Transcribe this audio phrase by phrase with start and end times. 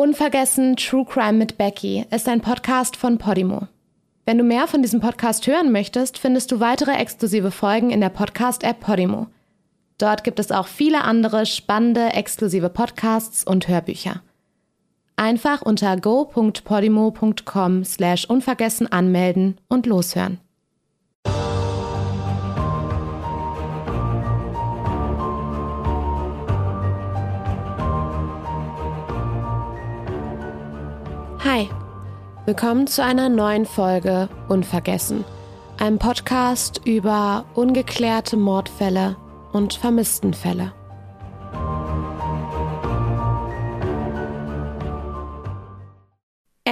[0.00, 3.66] Unvergessen True Crime mit Becky ist ein Podcast von Podimo.
[4.26, 8.10] Wenn du mehr von diesem Podcast hören möchtest, findest du weitere exklusive Folgen in der
[8.10, 9.26] Podcast-App Podimo.
[9.98, 14.22] Dort gibt es auch viele andere spannende exklusive Podcasts und Hörbücher.
[15.16, 20.38] Einfach unter go.podimo.com slash unvergessen anmelden und loshören.
[32.48, 35.22] Willkommen zu einer neuen Folge Unvergessen,
[35.78, 39.16] einem Podcast über ungeklärte Mordfälle
[39.52, 40.72] und Vermisstenfälle.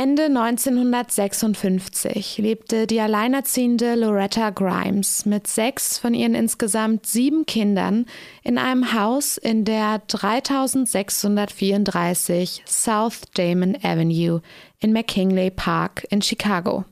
[0.07, 8.07] Ende 1956 lebte die alleinerziehende Loretta Grimes mit sechs von ihren insgesamt sieben Kindern
[8.45, 14.43] in einem Haus in der 3634 South Damon Avenue
[14.79, 16.85] in McKinley Park in Chicago.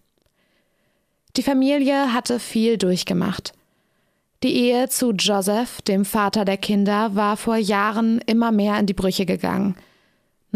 [1.36, 3.52] Die Familie hatte viel durchgemacht.
[4.42, 8.92] Die Ehe zu Joseph, dem Vater der Kinder, war vor Jahren immer mehr in die
[8.92, 9.76] Brüche gegangen–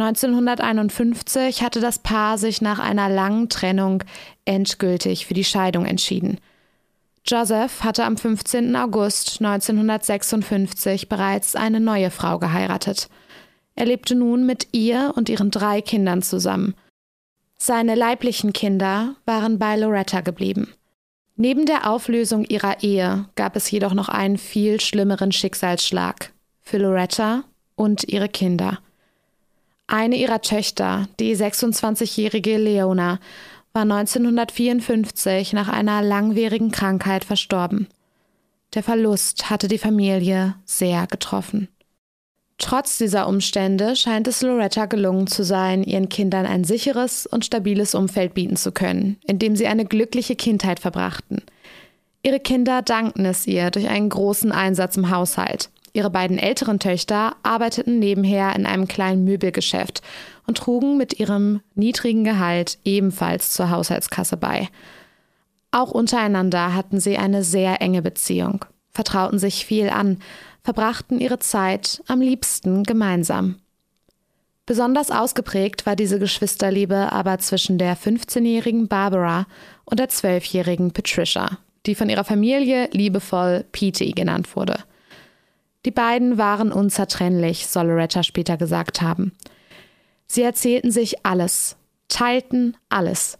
[0.00, 4.04] 1951 hatte das Paar sich nach einer langen Trennung
[4.44, 6.38] endgültig für die Scheidung entschieden.
[7.26, 8.74] Joseph hatte am 15.
[8.76, 13.08] August 1956 bereits eine neue Frau geheiratet.
[13.74, 16.74] Er lebte nun mit ihr und ihren drei Kindern zusammen.
[17.56, 20.72] Seine leiblichen Kinder waren bei Loretta geblieben.
[21.34, 26.32] Neben der Auflösung ihrer Ehe gab es jedoch noch einen viel schlimmeren Schicksalsschlag
[26.62, 28.78] für Loretta und ihre Kinder.
[29.90, 33.20] Eine ihrer Töchter, die 26-jährige Leona,
[33.72, 37.88] war 1954 nach einer langwierigen Krankheit verstorben.
[38.74, 41.68] Der Verlust hatte die Familie sehr getroffen.
[42.58, 47.94] Trotz dieser Umstände scheint es Loretta gelungen zu sein, ihren Kindern ein sicheres und stabiles
[47.94, 51.42] Umfeld bieten zu können, in dem sie eine glückliche Kindheit verbrachten.
[52.22, 55.70] Ihre Kinder dankten es ihr durch einen großen Einsatz im Haushalt.
[55.98, 60.00] Ihre beiden älteren Töchter arbeiteten nebenher in einem kleinen Möbelgeschäft
[60.46, 64.68] und trugen mit ihrem niedrigen Gehalt ebenfalls zur Haushaltskasse bei.
[65.72, 70.18] Auch untereinander hatten sie eine sehr enge Beziehung, vertrauten sich viel an,
[70.62, 73.56] verbrachten ihre Zeit am liebsten gemeinsam.
[74.66, 79.48] Besonders ausgeprägt war diese Geschwisterliebe aber zwischen der 15-jährigen Barbara
[79.84, 84.76] und der 12-jährigen Patricia, die von ihrer Familie liebevoll Petey genannt wurde.
[85.84, 89.32] Die beiden waren unzertrennlich, soll Loretta später gesagt haben.
[90.26, 91.76] Sie erzählten sich alles,
[92.08, 93.38] teilten alles.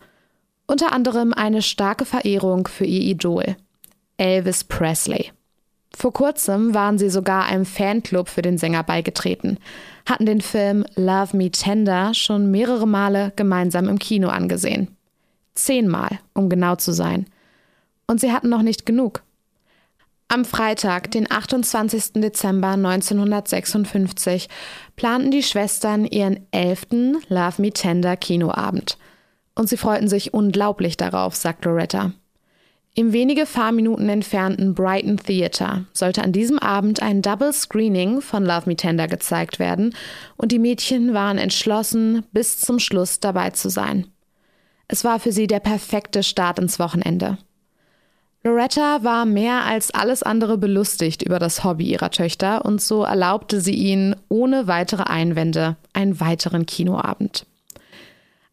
[0.67, 3.57] Unter anderem eine starke Verehrung für ihr Idol,
[4.17, 5.33] Elvis Presley.
[5.97, 9.59] Vor kurzem waren sie sogar einem Fanclub für den Sänger beigetreten,
[10.07, 14.97] hatten den Film Love Me Tender schon mehrere Male gemeinsam im Kino angesehen.
[15.55, 17.27] Zehnmal, um genau zu sein.
[18.07, 19.23] Und sie hatten noch nicht genug.
[20.31, 22.13] Am Freitag, den 28.
[22.17, 24.51] Dezember 1956,
[24.95, 28.99] planten die Schwestern ihren elften Love Me Tender Kinoabend.
[29.55, 32.13] Und sie freuten sich unglaublich darauf, sagt Loretta.
[32.95, 38.65] Im wenige Fahrminuten entfernten Brighton Theater sollte an diesem Abend ein Double Screening von Love
[38.67, 39.95] Me Tender gezeigt werden
[40.37, 44.09] und die Mädchen waren entschlossen, bis zum Schluss dabei zu sein.
[44.89, 47.39] Es war für sie der perfekte Start ins Wochenende.
[48.45, 53.61] Loretta war mehr als alles andere belustigt über das Hobby ihrer Töchter und so erlaubte
[53.61, 57.47] sie ihnen ohne weitere Einwände einen weiteren Kinoabend.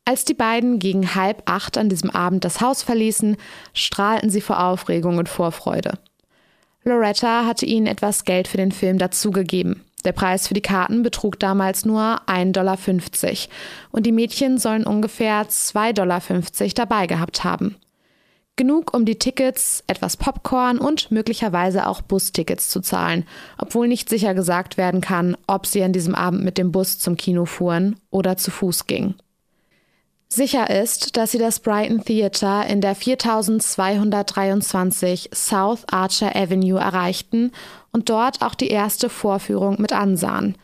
[0.03, 3.37] Als die beiden gegen halb acht an diesem Abend das Haus verließen,
[3.73, 5.93] strahlten sie vor Aufregung und Vorfreude.
[6.83, 9.81] Loretta hatte ihnen etwas Geld für den Film dazugegeben.
[10.03, 12.77] Der Preis für die Karten betrug damals nur 1,50 Dollar
[13.91, 16.21] und die Mädchen sollen ungefähr 2,50 Dollar
[16.75, 17.75] dabei gehabt haben.
[18.57, 23.25] Genug, um die Tickets, etwas Popcorn und möglicherweise auch Bustickets zu zahlen,
[23.57, 27.17] obwohl nicht sicher gesagt werden kann, ob sie an diesem Abend mit dem Bus zum
[27.17, 29.15] Kino fuhren oder zu Fuß gingen.
[30.29, 37.51] Sicher ist, dass sie das Brighton Theater in der 4223 South Archer Avenue erreichten
[37.91, 40.57] und dort auch die erste Vorführung mit ansahen.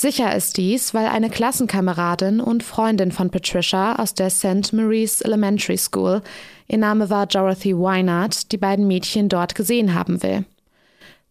[0.00, 4.72] Sicher ist dies, weil eine Klassenkameradin und Freundin von Patricia aus der St.
[4.72, 6.22] Mary's Elementary School,
[6.68, 10.44] ihr Name war Dorothy Weinert, die beiden Mädchen dort gesehen haben will.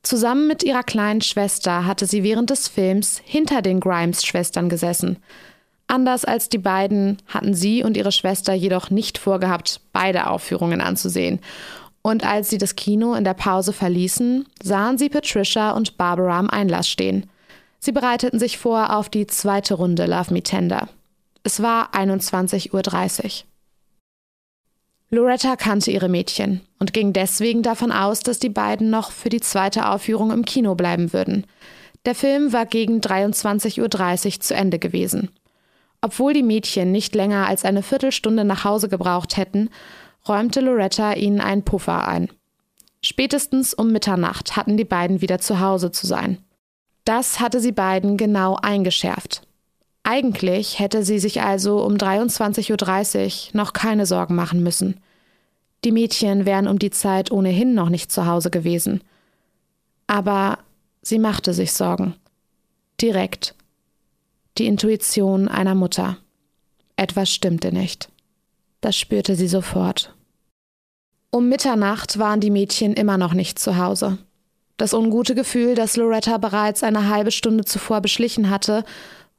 [0.03, 5.15] Zusammen mit ihrer kleinen Schwester hatte sie während des Films hinter den Grimes-Schwestern gesessen.
[5.87, 11.39] Anders als die beiden hatten sie und ihre Schwester jedoch nicht vorgehabt, beide Aufführungen anzusehen.
[12.01, 16.49] Und als sie das Kino in der Pause verließen, sahen sie Patricia und Barbara am
[16.49, 17.29] Einlass stehen.
[17.79, 20.89] Sie bereiteten sich vor auf die zweite Runde Love Me Tender.
[21.43, 23.31] Es war 21.30 Uhr.
[25.09, 29.39] Loretta kannte ihre Mädchen und ging deswegen davon aus, dass die beiden noch für die
[29.39, 31.45] zweite Aufführung im Kino bleiben würden.
[32.05, 35.29] Der Film war gegen 23.30 Uhr zu Ende gewesen.
[36.01, 39.69] Obwohl die Mädchen nicht länger als eine Viertelstunde nach Hause gebraucht hätten,
[40.27, 42.29] räumte Loretta ihnen einen Puffer ein.
[43.01, 46.39] Spätestens um Mitternacht hatten die beiden wieder zu Hause zu sein.
[47.07, 49.47] Das hatte sie beiden genau eingeschärft.
[50.03, 54.99] Eigentlich hätte sie sich also um 23.30 Uhr noch keine Sorgen machen müssen.
[55.85, 59.01] Die Mädchen wären um die Zeit ohnehin noch nicht zu Hause gewesen.
[60.07, 60.59] Aber
[61.01, 62.13] sie machte sich Sorgen.
[62.99, 63.55] Direkt.
[64.57, 66.17] Die Intuition einer Mutter.
[66.97, 68.09] Etwas stimmte nicht.
[68.81, 70.13] Das spürte sie sofort.
[71.31, 74.17] Um Mitternacht waren die Mädchen immer noch nicht zu Hause.
[74.77, 78.83] Das ungute Gefühl, das Loretta bereits eine halbe Stunde zuvor beschlichen hatte,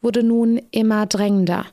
[0.01, 1.67] wurde nun immer drängender.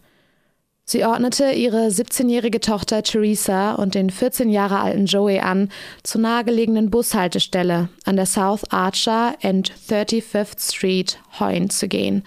[0.88, 5.69] Sie ordnete ihre 17-jährige Tochter Theresa und den 14 Jahre alten Joey an,
[6.03, 12.23] zur nahegelegenen Bushaltestelle an der South Archer and 35th Street Hoyne zu gehen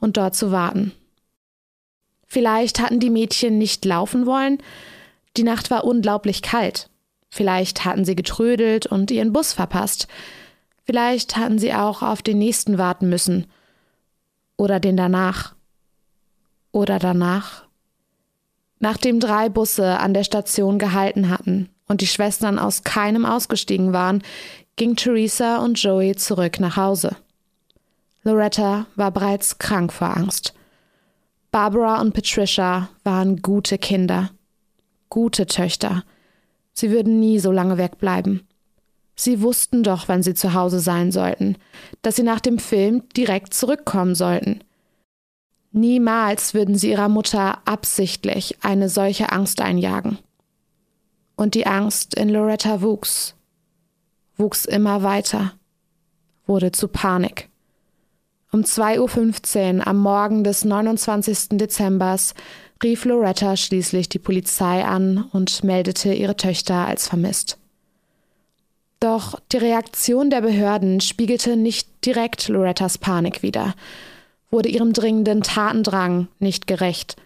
[0.00, 0.90] und dort zu warten.
[2.26, 4.58] Vielleicht hatten die Mädchen nicht laufen wollen.
[5.36, 6.90] Die Nacht war unglaublich kalt.
[7.28, 10.08] Vielleicht hatten sie getrödelt und ihren Bus verpasst.
[10.90, 13.46] Vielleicht hatten sie auch auf den nächsten warten müssen
[14.56, 15.54] oder den danach.
[16.72, 17.62] Oder danach.
[18.80, 24.24] Nachdem drei Busse an der Station gehalten hatten und die Schwestern aus keinem ausgestiegen waren,
[24.74, 27.14] ging Theresa und Joey zurück nach Hause.
[28.24, 30.54] Loretta war bereits krank vor Angst.
[31.52, 34.30] Barbara und Patricia waren gute Kinder,
[35.08, 36.02] gute Töchter.
[36.72, 38.44] Sie würden nie so lange wegbleiben.
[39.14, 41.56] Sie wussten doch, wann sie zu Hause sein sollten,
[42.02, 44.60] dass sie nach dem Film direkt zurückkommen sollten.
[45.72, 50.18] Niemals würden sie ihrer Mutter absichtlich eine solche Angst einjagen.
[51.36, 53.34] Und die Angst in Loretta wuchs,
[54.36, 55.52] wuchs immer weiter,
[56.46, 57.48] wurde zu Panik.
[58.52, 61.50] Um 2.15 Uhr am Morgen des 29.
[61.50, 62.34] Dezembers
[62.82, 67.59] rief Loretta schließlich die Polizei an und meldete ihre Töchter als vermisst.
[69.00, 73.74] Doch die Reaktion der Behörden spiegelte nicht direkt Lorettas Panik wider,
[74.50, 77.16] wurde ihrem dringenden Tatendrang nicht gerecht.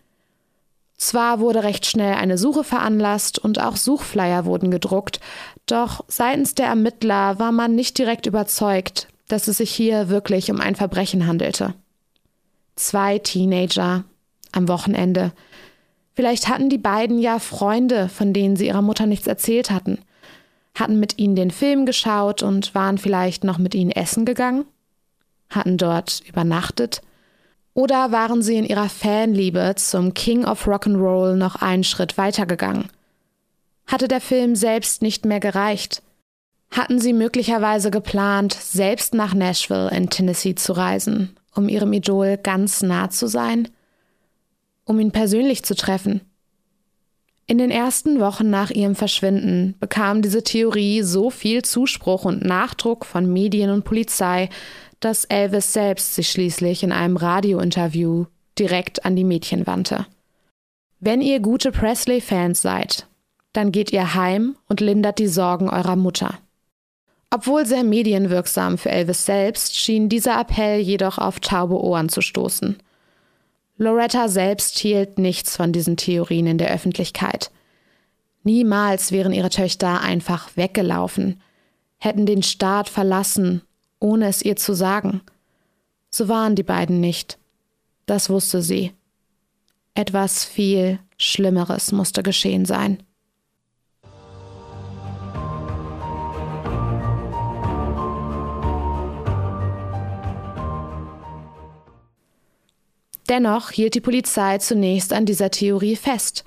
[0.96, 5.18] Zwar wurde recht schnell eine Suche veranlasst und auch Suchflyer wurden gedruckt,
[5.66, 10.60] doch seitens der Ermittler war man nicht direkt überzeugt, dass es sich hier wirklich um
[10.60, 11.74] ein Verbrechen handelte.
[12.76, 14.04] Zwei Teenager
[14.52, 15.32] am Wochenende.
[16.14, 19.98] Vielleicht hatten die beiden ja Freunde, von denen sie ihrer Mutter nichts erzählt hatten
[20.74, 24.64] hatten mit ihnen den Film geschaut und waren vielleicht noch mit ihnen essen gegangen,
[25.48, 27.00] hatten dort übernachtet,
[27.74, 32.88] oder waren sie in ihrer Fanliebe zum King of Rock'n'Roll noch einen Schritt weitergegangen?
[33.86, 36.00] Hatte der Film selbst nicht mehr gereicht?
[36.70, 42.82] Hatten sie möglicherweise geplant, selbst nach Nashville in Tennessee zu reisen, um ihrem Idol ganz
[42.82, 43.68] nah zu sein?
[44.84, 46.20] Um ihn persönlich zu treffen?
[47.46, 53.04] In den ersten Wochen nach ihrem Verschwinden bekam diese Theorie so viel Zuspruch und Nachdruck
[53.04, 54.48] von Medien und Polizei,
[55.00, 58.24] dass Elvis selbst sich schließlich in einem Radiointerview
[58.58, 60.06] direkt an die Mädchen wandte.
[61.00, 63.06] Wenn ihr gute Presley-Fans seid,
[63.52, 66.38] dann geht ihr heim und lindert die Sorgen eurer Mutter.
[67.30, 72.78] Obwohl sehr medienwirksam für Elvis selbst, schien dieser Appell jedoch auf taube Ohren zu stoßen.
[73.76, 77.50] Loretta selbst hielt nichts von diesen Theorien in der Öffentlichkeit.
[78.44, 81.40] Niemals wären ihre Töchter einfach weggelaufen,
[81.98, 83.62] hätten den Staat verlassen,
[83.98, 85.22] ohne es ihr zu sagen.
[86.10, 87.38] So waren die beiden nicht.
[88.06, 88.92] Das wusste sie.
[89.94, 93.02] Etwas viel Schlimmeres musste geschehen sein.
[103.28, 106.44] Dennoch hielt die Polizei zunächst an dieser Theorie fest.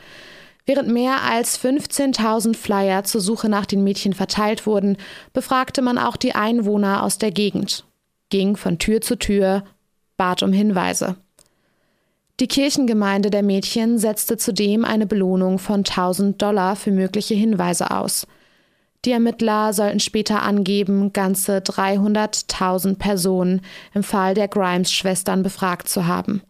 [0.65, 4.97] Während mehr als 15.000 Flyer zur Suche nach den Mädchen verteilt wurden,
[5.33, 7.85] befragte man auch die Einwohner aus der Gegend,
[8.29, 9.63] ging von Tür zu Tür,
[10.17, 11.15] bat um Hinweise.
[12.39, 18.27] Die Kirchengemeinde der Mädchen setzte zudem eine Belohnung von 1000 Dollar für mögliche Hinweise aus.
[19.05, 23.61] Die Ermittler sollten später angeben, ganze 300.000 Personen
[23.93, 26.41] im Fall der Grimes-Schwestern befragt zu haben.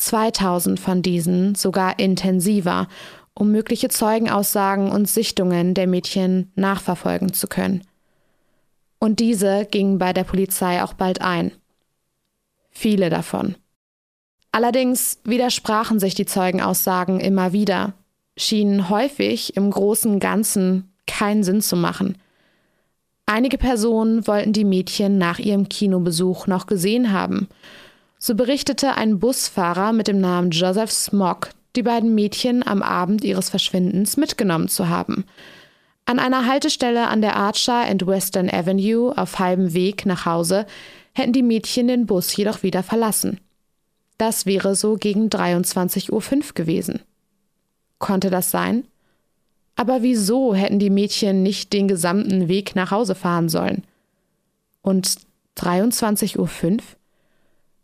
[0.00, 2.88] 2000 von diesen sogar intensiver,
[3.34, 7.82] um mögliche Zeugenaussagen und Sichtungen der Mädchen nachverfolgen zu können.
[8.98, 11.52] Und diese gingen bei der Polizei auch bald ein.
[12.72, 13.56] viele davon.
[14.52, 17.92] Allerdings widersprachen sich die Zeugenaussagen immer wieder,
[18.36, 22.16] schienen häufig im großen Ganzen keinen Sinn zu machen.
[23.26, 27.48] Einige Personen wollten die Mädchen nach ihrem Kinobesuch noch gesehen haben.
[28.22, 33.48] So berichtete ein Busfahrer mit dem Namen Joseph Smog, die beiden Mädchen am Abend ihres
[33.48, 35.24] Verschwindens mitgenommen zu haben.
[36.04, 40.66] An einer Haltestelle an der Archer and Western Avenue auf halbem Weg nach Hause
[41.14, 43.40] hätten die Mädchen den Bus jedoch wieder verlassen.
[44.18, 47.00] Das wäre so gegen 23.05 Uhr gewesen.
[47.98, 48.84] Konnte das sein?
[49.76, 53.84] Aber wieso hätten die Mädchen nicht den gesamten Weg nach Hause fahren sollen?
[54.82, 55.08] Und
[55.56, 56.46] 23.05 Uhr?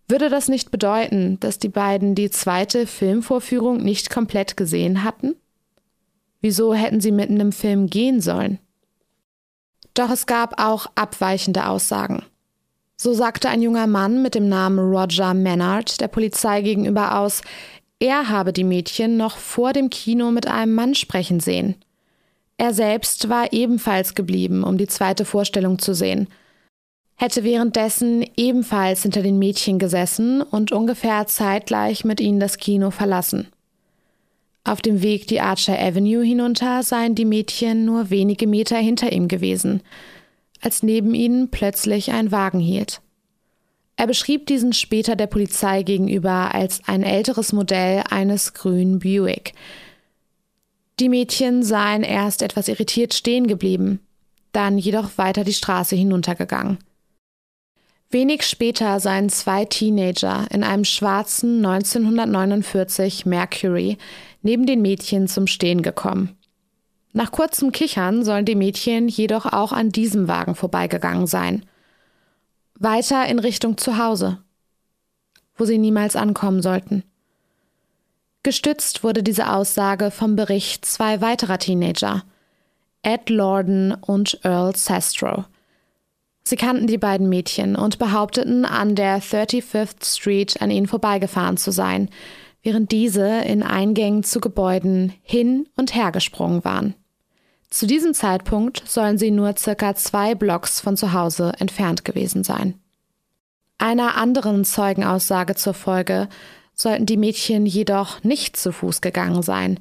[0.08, 5.34] Würde das nicht bedeuten, dass die beiden die zweite Filmvorführung nicht komplett gesehen hatten?
[6.40, 8.60] Wieso hätten sie mitten im Film gehen sollen?
[9.94, 12.22] Doch es gab auch abweichende Aussagen.
[12.96, 17.42] So sagte ein junger Mann mit dem Namen Roger Mannard der Polizei gegenüber aus,
[17.98, 21.76] er habe die Mädchen noch vor dem Kino mit einem Mann sprechen sehen.
[22.58, 26.28] Er selbst war ebenfalls geblieben, um die zweite Vorstellung zu sehen,
[27.16, 33.48] hätte währenddessen ebenfalls hinter den Mädchen gesessen und ungefähr zeitgleich mit ihnen das Kino verlassen.
[34.64, 39.28] Auf dem Weg die Archer Avenue hinunter seien die Mädchen nur wenige Meter hinter ihm
[39.28, 39.80] gewesen,
[40.60, 43.00] als neben ihnen plötzlich ein Wagen hielt.
[43.96, 49.54] Er beschrieb diesen später der Polizei gegenüber als ein älteres Modell eines grünen Buick.
[51.00, 54.00] Die Mädchen seien erst etwas irritiert stehen geblieben,
[54.52, 56.78] dann jedoch weiter die Straße hinuntergegangen.
[58.10, 63.98] Wenig später seien zwei Teenager in einem schwarzen 1949 Mercury
[64.42, 66.36] neben den Mädchen zum Stehen gekommen.
[67.12, 71.64] Nach kurzem Kichern sollen die Mädchen jedoch auch an diesem Wagen vorbeigegangen sein.
[72.78, 74.38] Weiter in Richtung Zuhause,
[75.56, 77.02] wo sie niemals ankommen sollten.
[78.42, 82.22] Gestützt wurde diese Aussage vom Bericht zwei weiterer Teenager,
[83.02, 85.46] Ed Lorden und Earl Sastro.
[86.48, 91.72] Sie kannten die beiden Mädchen und behaupteten, an der 35th Street an ihnen vorbeigefahren zu
[91.72, 92.08] sein,
[92.62, 96.94] während diese in Eingängen zu Gebäuden hin und her gesprungen waren.
[97.68, 102.74] Zu diesem Zeitpunkt sollen sie nur circa zwei Blocks von zu Hause entfernt gewesen sein.
[103.78, 106.28] Einer anderen Zeugenaussage zur Folge
[106.74, 109.80] sollten die Mädchen jedoch nicht zu Fuß gegangen sein,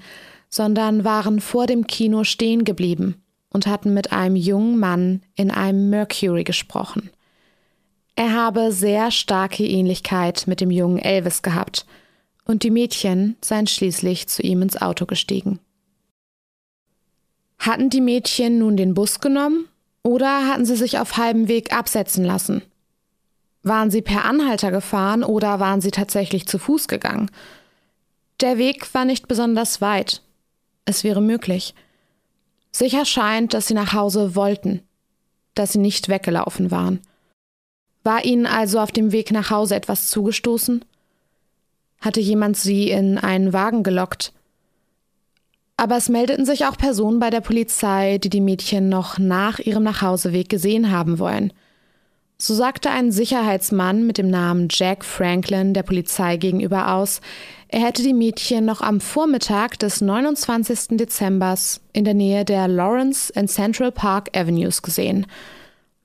[0.49, 3.21] sondern waren vor dem Kino stehen geblieben
[3.55, 7.09] und hatten mit einem jungen Mann in einem Mercury gesprochen.
[8.17, 11.85] Er habe sehr starke Ähnlichkeit mit dem jungen Elvis gehabt,
[12.43, 15.59] und die Mädchen seien schließlich zu ihm ins Auto gestiegen.
[17.57, 19.69] Hatten die Mädchen nun den Bus genommen
[20.03, 22.61] oder hatten sie sich auf halbem Weg absetzen lassen?
[23.63, 27.31] Waren sie per Anhalter gefahren oder waren sie tatsächlich zu Fuß gegangen?
[28.41, 30.21] Der Weg war nicht besonders weit.
[30.83, 31.73] Es wäre möglich.
[32.77, 34.81] Sicher scheint, dass sie nach Hause wollten,
[35.53, 36.99] dass sie nicht weggelaufen waren.
[38.03, 40.83] War ihnen also auf dem Weg nach Hause etwas zugestoßen?
[42.01, 44.33] Hatte jemand sie in einen Wagen gelockt?
[45.77, 49.83] Aber es meldeten sich auch Personen bei der Polizei, die die Mädchen noch nach ihrem
[49.83, 51.53] Nachhauseweg gesehen haben wollen.
[52.37, 57.21] So sagte ein Sicherheitsmann mit dem Namen Jack Franklin der Polizei gegenüber aus,
[57.69, 60.97] er hätte die Mädchen noch am Vormittag des 29.
[60.97, 65.27] Dezembers in der Nähe der Lawrence and Central Park Avenues gesehen,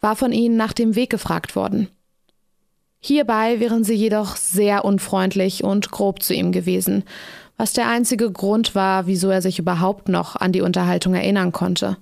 [0.00, 1.88] war von ihnen nach dem Weg gefragt worden.
[3.00, 7.04] Hierbei wären sie jedoch sehr unfreundlich und grob zu ihm gewesen,
[7.56, 11.96] was der einzige Grund war, wieso er sich überhaupt noch an die Unterhaltung erinnern konnte.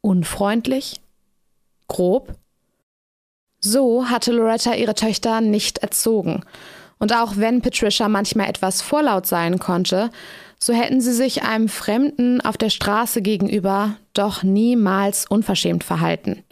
[0.00, 1.00] Unfreundlich?
[1.86, 2.36] Grob?
[3.60, 6.42] So hatte Loretta ihre Töchter nicht erzogen.
[6.98, 10.10] Und auch wenn Patricia manchmal etwas vorlaut sein konnte,
[10.58, 16.42] so hätten sie sich einem Fremden auf der Straße gegenüber doch niemals unverschämt verhalten.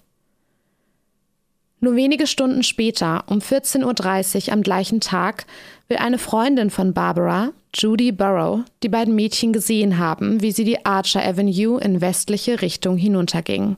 [1.81, 5.47] Nur wenige Stunden später, um 14.30 Uhr am gleichen Tag,
[5.87, 10.85] will eine Freundin von Barbara, Judy Burrow, die beiden Mädchen gesehen haben, wie sie die
[10.85, 13.77] Archer Avenue in westliche Richtung hinuntergingen.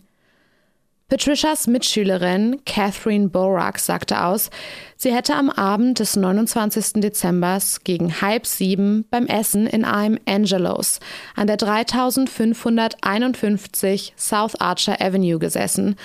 [1.11, 4.49] Patricias Mitschülerin Catherine Borak sagte aus,
[4.97, 7.03] sie hätte am Abend des 29.
[7.03, 11.01] Dezembers gegen halb sieben beim Essen in einem Angelos
[11.35, 15.97] an der 3551 South Archer Avenue gesessen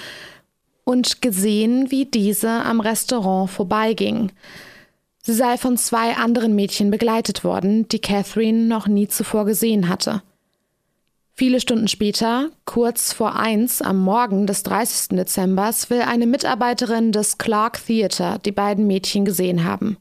[0.85, 4.31] und gesehen, wie diese am Restaurant vorbeiging.
[5.21, 10.23] Sie sei von zwei anderen Mädchen begleitet worden, die Catherine noch nie zuvor gesehen hatte.
[11.37, 15.17] Viele Stunden später, kurz vor eins am Morgen des 30.
[15.17, 19.97] Dezembers, will eine Mitarbeiterin des Clark Theater die beiden Mädchen gesehen haben.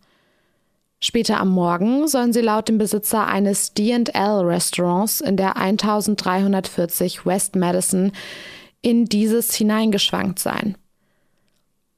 [1.00, 8.12] Später am Morgen sollen sie laut dem Besitzer eines D&L-Restaurants in der 1340 West Madison
[8.80, 10.78] in dieses hineingeschwankt sein.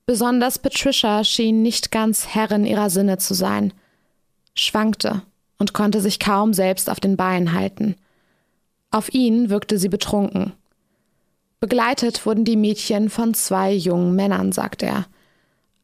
[0.06, 3.74] Besonders Patricia schien nicht ganz Herrin ihrer Sinne zu sein,
[4.54, 5.20] schwankte
[5.58, 7.96] und konnte sich kaum selbst auf den Beinen halten.
[8.96, 10.54] Auf ihn wirkte sie betrunken.
[11.60, 15.04] Begleitet wurden die Mädchen von zwei jungen Männern, sagt er.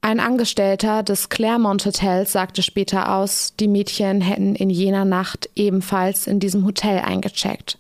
[0.01, 6.27] Ein Angestellter des Claremont Hotels sagte später aus, die Mädchen hätten in jener Nacht ebenfalls
[6.27, 7.79] in diesem Hotel eingecheckt.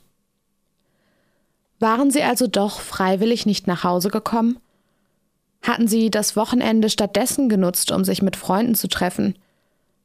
[1.78, 4.58] Waren sie also doch freiwillig nicht nach Hause gekommen?
[5.62, 9.34] Hatten sie das Wochenende stattdessen genutzt, um sich mit Freunden zu treffen?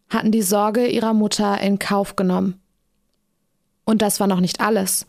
[0.09, 2.61] Hatten die Sorge ihrer Mutter in Kauf genommen?
[3.83, 5.05] Und das war noch nicht alles.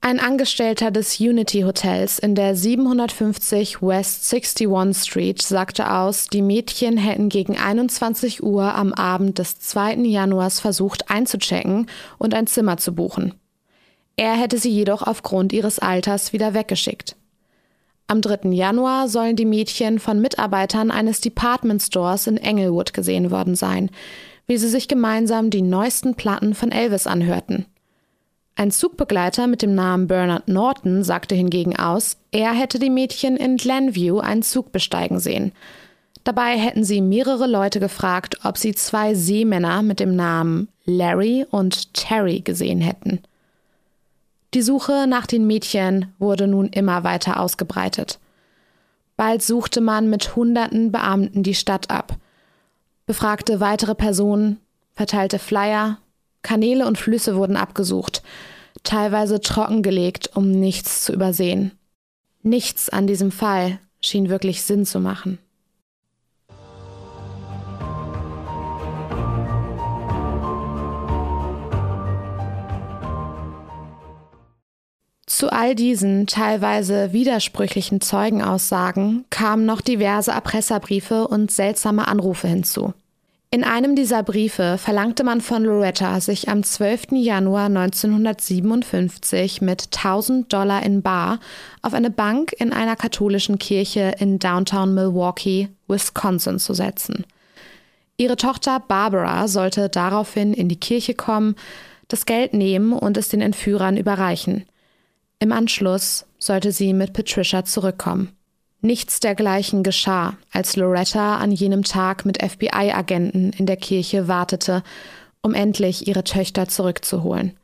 [0.00, 6.96] Ein Angestellter des Unity Hotels in der 750 West 61 Street sagte aus, die Mädchen
[6.96, 9.96] hätten gegen 21 Uhr am Abend des 2.
[10.04, 11.86] Januars versucht einzuchecken
[12.16, 13.34] und ein Zimmer zu buchen.
[14.16, 17.16] Er hätte sie jedoch aufgrund ihres Alters wieder weggeschickt.
[18.06, 18.50] Am 3.
[18.50, 23.90] Januar sollen die Mädchen von Mitarbeitern eines Department Stores in Englewood gesehen worden sein,
[24.46, 27.66] wie sie sich gemeinsam die neuesten Platten von Elvis anhörten.
[28.58, 33.56] Ein Zugbegleiter mit dem Namen Bernard Norton sagte hingegen aus, er hätte die Mädchen in
[33.56, 35.52] Glenview einen Zug besteigen sehen.
[36.24, 41.94] Dabei hätten sie mehrere Leute gefragt, ob sie zwei Seemänner mit dem Namen Larry und
[41.94, 43.20] Terry gesehen hätten.
[44.54, 48.18] Die Suche nach den Mädchen wurde nun immer weiter ausgebreitet.
[49.16, 52.16] Bald suchte man mit hunderten Beamten die Stadt ab,
[53.06, 54.58] befragte weitere Personen,
[54.94, 55.98] verteilte Flyer,
[56.42, 58.22] Kanäle und Flüsse wurden abgesucht,
[58.82, 61.72] teilweise trockengelegt, um nichts zu übersehen.
[62.42, 65.38] Nichts an diesem Fall schien wirklich Sinn zu machen.
[75.38, 82.92] Zu all diesen teilweise widersprüchlichen Zeugenaussagen kamen noch diverse Erpresserbriefe und seltsame Anrufe hinzu.
[83.50, 87.12] In einem dieser Briefe verlangte man von Loretta, sich am 12.
[87.12, 91.40] Januar 1957 mit 1000 Dollar in Bar
[91.80, 97.24] auf eine Bank in einer katholischen Kirche in Downtown Milwaukee, Wisconsin zu setzen.
[98.18, 101.54] Ihre Tochter Barbara sollte daraufhin in die Kirche kommen,
[102.08, 104.64] das Geld nehmen und es den Entführern überreichen–
[105.40, 108.36] im Anschluss sollte sie mit Patricia zurückkommen.
[108.80, 114.84] Nichts dergleichen geschah, als Loretta an jenem Tag mit FBI-Agenten in der Kirche wartete,
[115.42, 117.56] um endlich ihre Töchter zurückzuholen.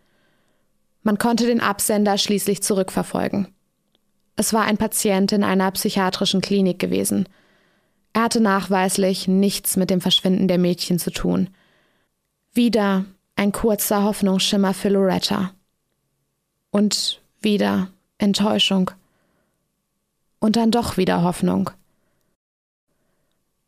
[1.02, 3.48] Man konnte den Absender schließlich zurückverfolgen.
[4.36, 7.28] Es war ein Patient in einer psychiatrischen Klinik gewesen.
[8.12, 11.50] Er hatte nachweislich nichts mit dem Verschwinden der Mädchen zu tun.
[12.52, 13.04] Wieder
[13.36, 15.52] ein kurzer Hoffnungsschimmer für Loretta.
[16.70, 18.90] Und wieder Enttäuschung.
[20.44, 21.70] Und dann doch wieder Hoffnung.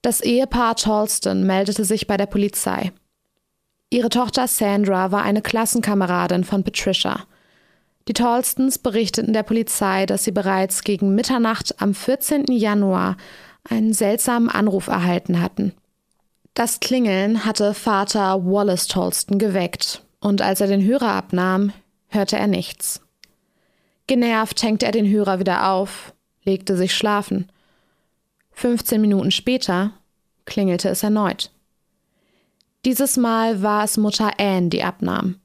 [0.02, 2.92] Das Ehepaar Charleston meldete sich bei der Polizei.
[3.88, 7.24] Ihre Tochter Sandra war eine Klassenkameradin von Patricia.
[8.08, 12.44] Die Tolstons berichteten der Polizei, dass sie bereits gegen Mitternacht am 14.
[12.50, 13.16] Januar
[13.66, 15.72] einen seltsamen Anruf erhalten hatten.
[16.52, 21.72] Das Klingeln hatte Vater Wallace Tolston geweckt, und als er den Hörer abnahm,
[22.08, 23.00] hörte er nichts.
[24.06, 26.12] Genervt hängte er den Hörer wieder auf,
[26.46, 27.50] legte sich schlafen.
[28.52, 29.92] 15 Minuten später
[30.46, 31.50] klingelte es erneut.
[32.86, 35.40] Dieses Mal war es Mutter Anne, die abnahm.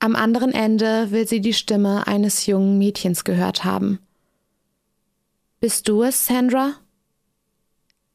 [0.00, 3.98] Am anderen Ende will sie die Stimme eines jungen Mädchens gehört haben.
[5.60, 6.74] Bist du es, Sandra?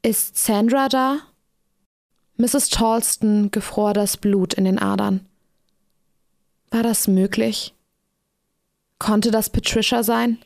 [0.02, 1.20] Ist Sandra da?
[2.38, 2.70] Mrs.
[2.70, 5.26] Charleston gefror das Blut in den Adern.
[6.72, 7.74] War das möglich?
[8.98, 10.40] Konnte das Patricia sein?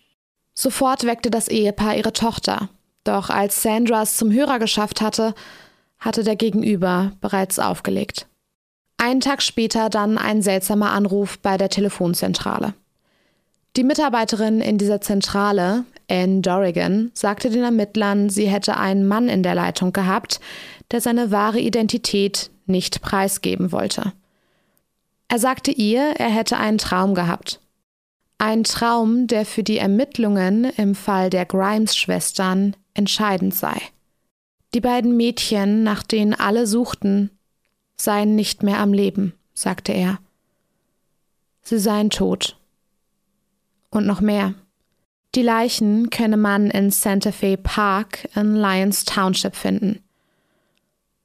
[0.60, 2.70] Sofort weckte das Ehepaar ihre Tochter,
[3.04, 5.36] doch als Sandra es zum Hörer geschafft hatte,
[6.00, 8.26] hatte der Gegenüber bereits aufgelegt.
[8.98, 12.74] Einen Tag später dann ein seltsamer Anruf bei der Telefonzentrale.
[13.76, 19.44] Die Mitarbeiterin in dieser Zentrale, Anne Dorrigan, sagte den Ermittlern, sie hätte einen Mann in
[19.44, 20.40] der Leitung gehabt,
[20.90, 24.12] der seine wahre Identität nicht preisgeben wollte.
[25.28, 27.60] Er sagte ihr, er hätte einen Traum gehabt.
[28.40, 33.82] Ein Traum, der für die Ermittlungen im Fall der Grimes-Schwestern entscheidend sei.
[34.74, 37.32] Die beiden Mädchen, nach denen alle suchten,
[37.96, 40.20] seien nicht mehr am Leben, sagte er.
[41.64, 42.58] Sie seien tot.
[43.90, 44.54] Und noch mehr.
[45.34, 50.04] Die Leichen könne man in Santa Fe Park in Lyons Township finden.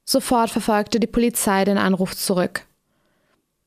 [0.05, 2.65] Sofort verfolgte die Polizei den Anruf zurück.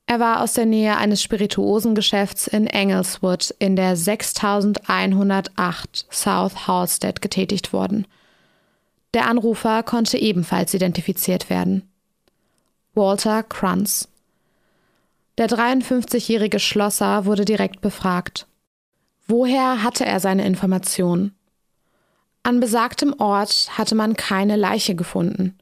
[0.08, 7.72] Er war aus der Nähe eines Spirituosengeschäfts in Engleswood in der 6108 South Halstead getätigt
[7.72, 8.06] worden.
[9.14, 11.90] Der Anrufer konnte ebenfalls identifiziert werden.
[12.94, 14.06] Walter Kranz.
[15.38, 18.46] Der 53-jährige Schlosser wurde direkt befragt.
[19.26, 21.34] Woher hatte er seine Informationen?
[22.44, 25.58] An besagtem Ort hatte man keine Leiche gefunden.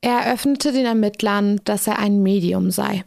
[0.00, 3.04] Er eröffnete den Ermittlern, dass er ein Medium sei.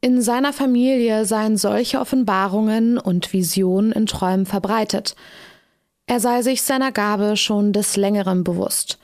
[0.00, 5.16] In seiner Familie seien solche Offenbarungen und Visionen in Träumen verbreitet.
[6.06, 8.98] Er sei sich seiner Gabe schon des Längeren bewusst.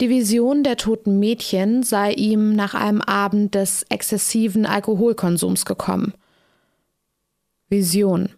[0.00, 6.14] Die Vision der toten Mädchen sei ihm nach einem Abend des exzessiven Alkoholkonsums gekommen.
[7.68, 8.30] Vision.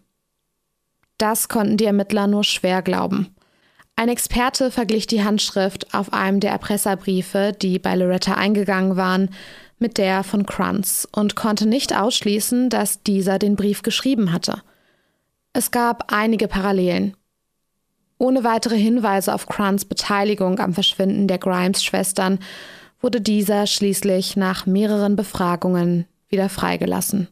[1.17, 3.35] Das konnten die Ermittler nur schwer glauben.
[3.99, 9.31] Ein Experte verglich die Handschrift auf einem der Erpresserbriefe, die bei Loretta eingegangen waren,
[9.79, 14.61] mit der von Kranz und konnte nicht ausschließen, dass dieser den Brief geschrieben hatte.
[15.51, 17.17] Es gab einige Parallelen.
[18.19, 22.37] Ohne weitere Hinweise auf Kranz Beteiligung am Verschwinden der Grimes-Schwestern
[23.01, 27.29] wurde dieser schließlich nach mehreren Befragungen wieder freigelassen.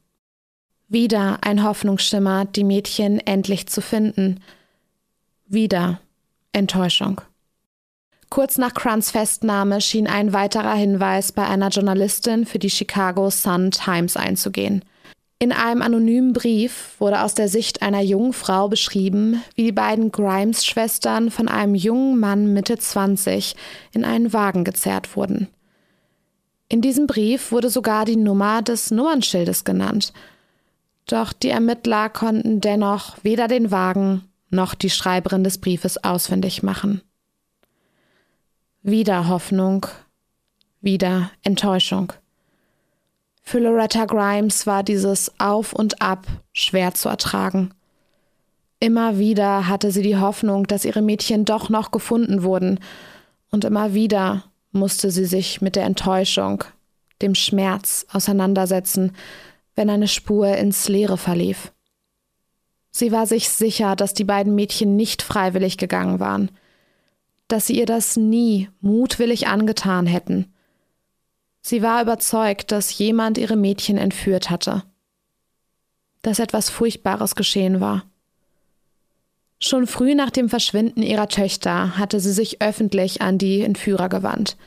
[0.87, 4.39] Wieder ein Hoffnungsschimmer, die Mädchen endlich zu finden.
[5.45, 5.99] Wieder
[6.55, 7.21] Enttäuschung.
[8.29, 13.71] Kurz nach Cruns Festnahme schien ein weiterer Hinweis bei einer Journalistin für die Chicago Sun
[13.71, 14.83] Times einzugehen.
[15.37, 20.11] In einem anonymen Brief wurde aus der Sicht einer jungen Frau beschrieben, wie die beiden
[20.11, 23.55] Grimes-Schwestern von einem jungen Mann Mitte 20
[23.91, 25.49] in einen Wagen gezerrt wurden.
[26.67, 30.13] In diesem Brief wurde sogar die Nummer des Nummernschildes genannt.
[31.05, 34.23] Doch die Ermittler konnten dennoch weder den Wagen
[34.55, 37.01] noch die Schreiberin des Briefes ausfindig machen.
[38.81, 39.85] Wieder Hoffnung,
[40.81, 42.13] wieder Enttäuschung.
[43.41, 47.73] Für Loretta Grimes war dieses Auf und Ab schwer zu ertragen.
[48.79, 52.79] Immer wieder hatte sie die Hoffnung, dass ihre Mädchen doch noch gefunden wurden,
[53.51, 56.63] und immer wieder musste sie sich mit der Enttäuschung,
[57.21, 59.15] dem Schmerz auseinandersetzen,
[59.75, 61.71] wenn eine Spur ins Leere verlief.
[62.95, 66.51] Sie war sich sicher, dass die beiden Mädchen nicht freiwillig gegangen waren–
[67.47, 70.53] dass sie ihr das nie mutwillig angetan hätten.
[71.61, 74.83] Sie war überzeugt, dass jemand ihre Mädchen entführt hatte,
[76.21, 78.03] dass etwas Furchtbares geschehen war.
[79.59, 84.57] Schon früh nach dem Verschwinden ihrer Töchter hatte sie sich öffentlich an die Entführer gewandt.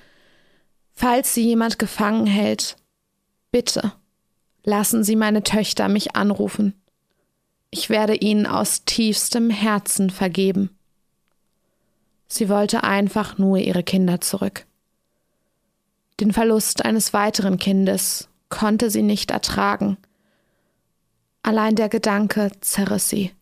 [0.94, 2.76] Falls sie jemand gefangen hält,
[3.52, 3.92] bitte
[4.64, 6.74] lassen Sie meine Töchter mich anrufen.
[7.70, 10.70] Ich werde ihnen aus tiefstem Herzen vergeben.
[12.26, 14.66] Sie wollte einfach nur ihre Kinder zurück.
[16.20, 19.96] Den Verlust eines weiteren Kindes konnte sie nicht ertragen.
[21.42, 23.33] Allein der Gedanke zerriss sie.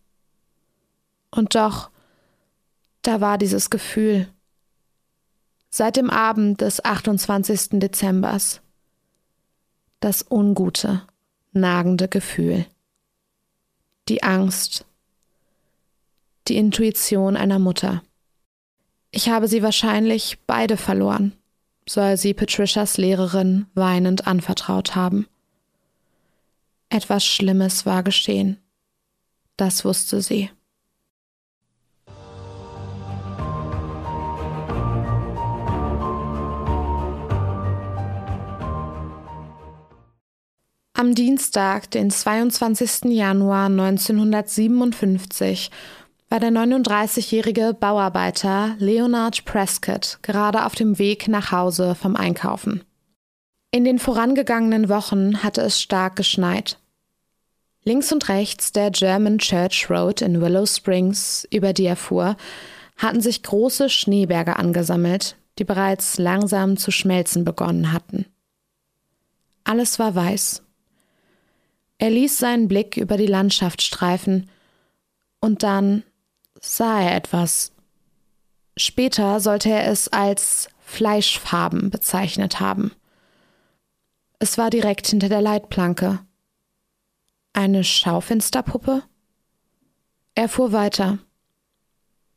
[1.30, 1.90] Und doch,
[3.02, 4.28] da war dieses Gefühl.
[5.70, 7.80] Seit dem Abend des 28.
[7.80, 8.60] Dezembers.
[10.00, 11.02] Das ungute,
[11.52, 12.66] nagende Gefühl.
[14.08, 14.84] Die Angst.
[16.48, 18.02] Die Intuition einer Mutter.
[19.10, 21.32] Ich habe sie wahrscheinlich beide verloren,
[21.88, 25.26] soll sie Patricias Lehrerin weinend anvertraut haben.
[26.88, 28.58] Etwas Schlimmes war geschehen.
[29.56, 30.50] Das wusste sie.
[40.98, 43.12] Am Dienstag, den 22.
[43.12, 45.70] Januar 1957,
[46.30, 52.82] war der 39-jährige Bauarbeiter Leonard Prescott gerade auf dem Weg nach Hause vom Einkaufen.
[53.72, 56.78] In den vorangegangenen Wochen hatte es stark geschneit.
[57.84, 62.38] Links und rechts der German Church Road in Willow Springs, über die er fuhr,
[62.96, 68.24] hatten sich große Schneeberge angesammelt, die bereits langsam zu schmelzen begonnen hatten.
[69.62, 70.62] Alles war weiß.
[71.98, 74.50] Er ließ seinen Blick über die Landschaft streifen,
[75.40, 76.02] und dann
[76.60, 77.72] sah er etwas.
[78.76, 82.92] Später sollte er es als Fleischfarben bezeichnet haben.
[84.38, 86.20] Es war direkt hinter der Leitplanke.
[87.52, 89.02] Eine Schaufensterpuppe?
[90.34, 91.18] Er fuhr weiter.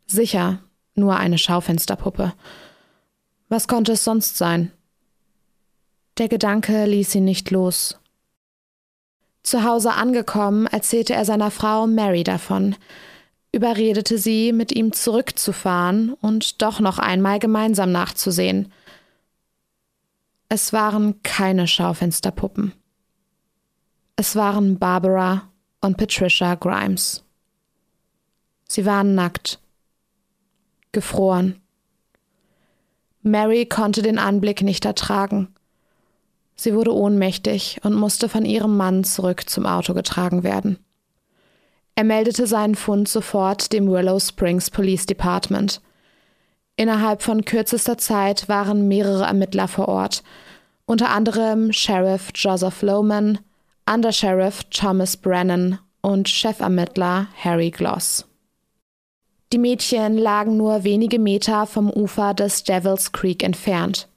[0.07, 0.63] Sicher,
[0.95, 2.33] nur eine Schaufensterpuppe.
[3.49, 4.71] Was konnte es sonst sein?
[6.17, 7.98] Der Gedanke ließ ihn nicht los.
[9.49, 12.75] Zu Hause angekommen, erzählte er seiner Frau Mary davon,
[13.51, 18.71] überredete sie, mit ihm zurückzufahren und doch noch einmal gemeinsam nachzusehen.
[20.49, 22.73] Es waren keine Schaufensterpuppen.
[24.17, 25.49] Es waren Barbara
[25.81, 27.23] und Patricia Grimes.
[28.67, 29.59] Sie waren nackt,
[30.91, 31.59] gefroren.
[33.23, 35.55] Mary konnte den Anblick nicht ertragen.
[36.59, 40.77] Sie wurde ohnmächtig und musste von ihrem Mann zurück zum Auto getragen werden.
[41.95, 45.79] Er meldete seinen Fund sofort dem Willow Springs Police Department.
[46.75, 50.21] Innerhalb von kürzester Zeit waren mehrere Ermittler vor Ort,
[50.85, 53.39] unter anderem Sheriff Joseph Lohman,
[53.89, 58.27] Undersheriff Thomas Brennan und Chefermittler Harry Gloss.
[59.53, 64.08] Die Mädchen lagen nur wenige Meter vom Ufer des Devil's Creek entfernt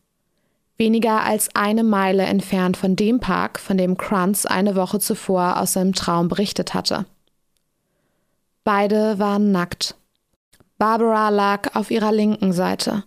[0.78, 5.74] weniger als eine Meile entfernt von dem Park, von dem Kranz eine Woche zuvor aus
[5.74, 7.06] seinem Traum berichtet hatte.
[8.64, 9.96] Beide waren nackt.
[10.78, 13.04] Barbara lag auf ihrer linken Seite,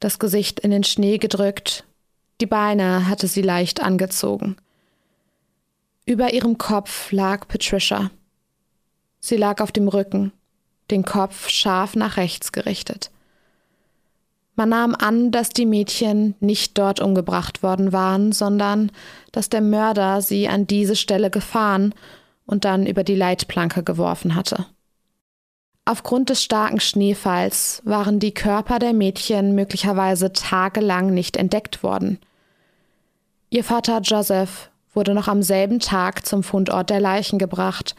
[0.00, 1.84] das Gesicht in den Schnee gedrückt,
[2.40, 4.56] die Beine hatte sie leicht angezogen.
[6.04, 8.10] Über ihrem Kopf lag Patricia.
[9.20, 10.32] Sie lag auf dem Rücken,
[10.90, 13.10] den Kopf scharf nach rechts gerichtet.
[14.56, 18.92] Man nahm an, dass die Mädchen nicht dort umgebracht worden waren, sondern
[19.32, 21.94] dass der Mörder sie an diese Stelle gefahren
[22.46, 24.66] und dann über die Leitplanke geworfen hatte.
[25.86, 32.18] Aufgrund des starken Schneefalls waren die Körper der Mädchen möglicherweise tagelang nicht entdeckt worden.
[33.50, 37.96] Ihr Vater Joseph wurde noch am selben Tag zum Fundort der Leichen gebracht,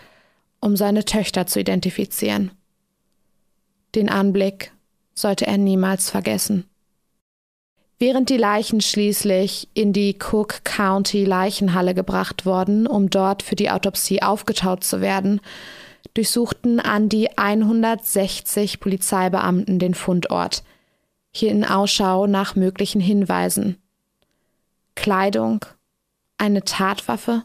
[0.62, 2.52] um seine Töchter zu identifizieren.
[3.94, 4.72] Den Anblick
[5.16, 6.66] sollte er niemals vergessen.
[7.98, 13.72] Während die Leichen schließlich in die Cook County Leichenhalle gebracht wurden, um dort für die
[13.72, 15.40] Autopsie aufgetaut zu werden,
[16.14, 20.64] durchsuchten an die 160 Polizeibeamten den Fundort,
[21.32, 23.78] hier in Ausschau nach möglichen Hinweisen.
[24.96, 25.66] Kleidung,
[26.38, 27.44] eine Tatwaffe.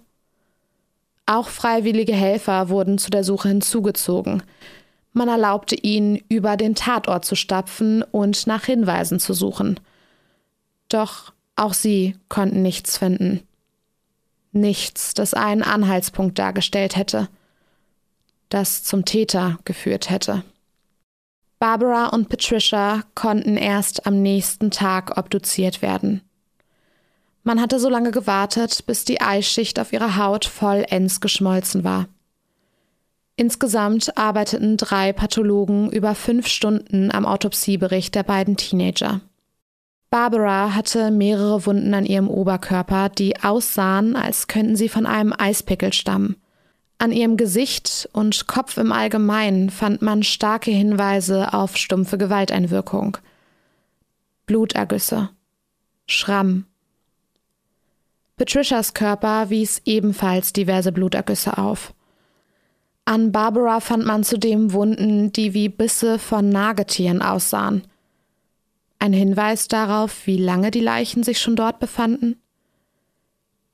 [1.27, 4.43] Auch freiwillige Helfer wurden zu der Suche hinzugezogen,
[5.13, 9.81] man erlaubte ihnen, über den Tatort zu stapfen und nach Hinweisen zu suchen.
[10.89, 13.43] Doch auch sie konnten nichts finden.
[14.53, 17.29] Nichts, das einen Anhaltspunkt dargestellt hätte,
[18.49, 20.43] das zum Täter geführt hätte.
[21.59, 26.23] Barbara und Patricia konnten erst am nächsten Tag obduziert werden.
[27.43, 32.09] Man hatte so lange gewartet, bis die Eisschicht auf ihrer Haut vollends geschmolzen war.
[33.37, 39.21] Insgesamt arbeiteten drei Pathologen über fünf Stunden am Autopsiebericht der beiden Teenager.
[40.11, 45.93] Barbara hatte mehrere Wunden an ihrem Oberkörper, die aussahen, als könnten sie von einem Eispickel
[45.93, 46.37] stammen.
[46.99, 53.17] An ihrem Gesicht und Kopf im Allgemeinen fand man starke Hinweise auf stumpfe Gewalteinwirkung.
[54.47, 55.31] Blutergüsse,
[56.07, 56.67] Schramm.
[58.37, 61.95] Patricias Körper wies ebenfalls diverse Blutergüsse auf.
[63.05, 67.83] An Barbara fand man zudem Wunden, die wie Bisse von Nagetieren aussahen.
[68.99, 72.37] Ein Hinweis darauf, wie lange die Leichen sich schon dort befanden?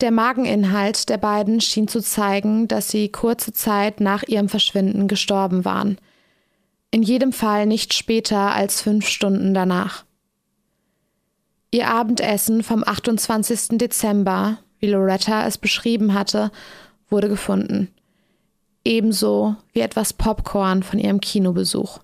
[0.01, 5.65] Der Mageninhalt der beiden schien zu zeigen, dass sie kurze Zeit nach ihrem Verschwinden gestorben
[5.65, 5.99] waren.
[6.91, 10.05] In jedem Fall nicht später als fünf Stunden danach.
[11.73, 13.79] Ihr Abendessen vom 28.
[13.79, 16.53] Dezember, wie Loretta es beschrieben hatte,
[17.09, 17.91] wurde gefunden
[18.87, 21.99] ebenso wie etwas Popcorn von ihrem Kinobesuch.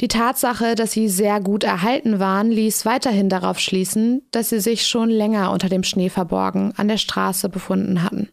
[0.00, 4.86] Die Tatsache, dass sie sehr gut erhalten waren, ließ weiterhin darauf schließen, dass sie sich
[4.86, 8.28] schon länger unter dem Schnee verborgen an der Straße befunden hatten.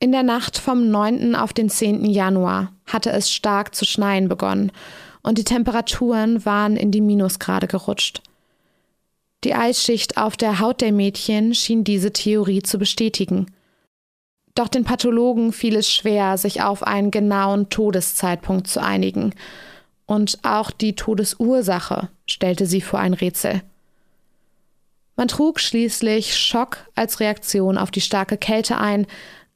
[0.00, 1.34] In der Nacht vom 9.
[1.34, 2.04] auf den 10.
[2.04, 4.72] Januar hatte es stark zu schneien begonnen
[5.22, 8.20] und die Temperaturen waren in die Minusgrade gerutscht.
[9.44, 13.46] Die Eisschicht auf der Haut der Mädchen schien diese Theorie zu bestätigen–
[14.54, 19.34] doch den Pathologen fiel es schwer, sich auf einen genauen Todeszeitpunkt zu einigen.
[20.06, 23.62] Und auch die Todesursache stellte sie vor ein Rätsel.
[25.16, 29.06] Man trug schließlich Schock als Reaktion auf die starke Kälte ein,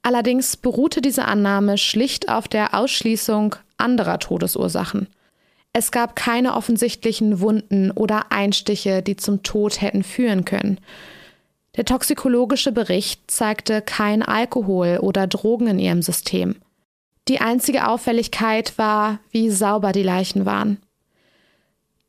[0.02, 5.08] allerdings beruhte diese Annahme schlicht auf der Ausschließung anderer Todesursachen.
[5.72, 10.80] Es gab keine offensichtlichen Wunden oder Einstiche, die zum Tod hätten führen können.
[11.78, 16.56] Der toxikologische Bericht zeigte kein Alkohol oder Drogen in ihrem System.
[17.28, 20.78] Die einzige Auffälligkeit war, wie sauber die Leichen waren.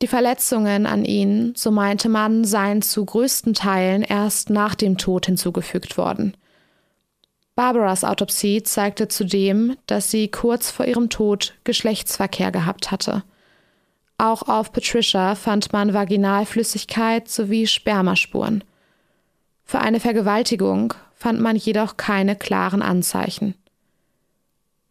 [0.02, 5.26] Die Verletzungen an ihnen, so meinte man, seien zu größten Teilen erst nach dem Tod
[5.26, 6.36] hinzugefügt worden.
[7.54, 13.22] Barbaras Autopsie zeigte zudem, dass sie kurz vor ihrem Tod Geschlechtsverkehr gehabt hatte.
[14.18, 18.64] Auch auf Patricia fand man Vaginalflüssigkeit sowie Spermaspuren.
[19.70, 23.54] Für eine Vergewaltigung fand man jedoch keine klaren Anzeichen.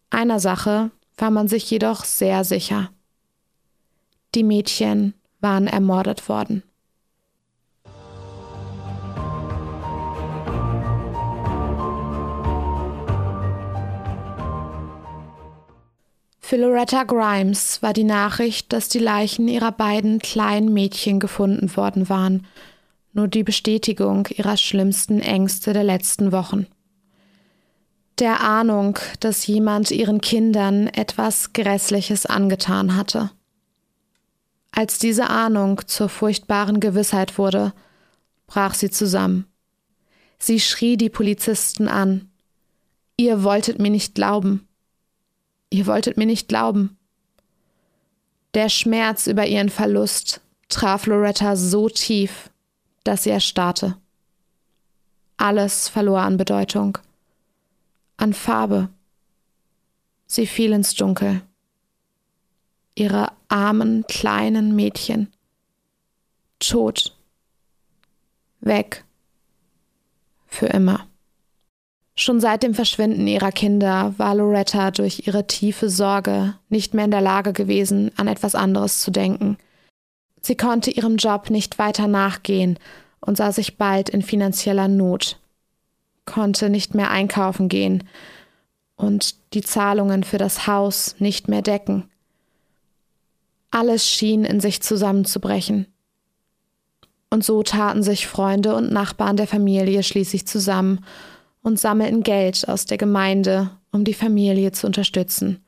[0.09, 2.89] Einer Sache war man sich jedoch sehr sicher.
[4.35, 6.63] Die Mädchen waren ermordet worden.
[16.39, 22.07] Für Loretta Grimes war die Nachricht, dass die Leichen ihrer beiden kleinen Mädchen gefunden worden
[22.07, 22.47] waren,
[23.19, 26.67] nur die Bestätigung ihrer schlimmsten Ängste der letzten Wochen.
[28.17, 33.31] Der Ahnung, dass jemand ihren Kindern etwas Grässliches angetan hatte.
[34.71, 37.73] Als diese Ahnung zur furchtbaren Gewissheit wurde,
[38.47, 39.45] brach sie zusammen.
[40.37, 42.29] Sie schrie die Polizisten an.
[43.17, 44.65] Ihr wolltet mir nicht glauben.
[45.69, 46.97] Ihr wolltet mir nicht glauben.
[48.53, 52.49] Der Schmerz über ihren Verlust traf Loretta so tief,
[53.03, 53.97] dass sie erstarrte.
[55.37, 56.97] Alles verlor an Bedeutung,
[58.17, 58.89] an Farbe.
[60.27, 61.41] Sie fiel ins Dunkel.
[62.95, 65.31] Ihre armen kleinen Mädchen.
[66.59, 67.15] Tot.
[68.59, 69.05] Weg.
[70.45, 71.07] Für immer.
[72.15, 77.11] Schon seit dem Verschwinden ihrer Kinder war Loretta durch ihre tiefe Sorge nicht mehr in
[77.11, 79.57] der Lage gewesen, an etwas anderes zu denken.
[80.41, 82.79] Sie konnte ihrem Job nicht weiter nachgehen
[83.19, 85.39] und sah sich bald in finanzieller Not,
[86.25, 88.07] konnte nicht mehr einkaufen gehen
[88.95, 92.09] und die Zahlungen für das Haus nicht mehr decken.
[93.71, 95.87] Alles schien in sich zusammenzubrechen.
[97.29, 101.05] Und so taten sich Freunde und Nachbarn der Familie schließlich zusammen
[101.61, 105.63] und sammelten Geld aus der Gemeinde, um die Familie zu unterstützen.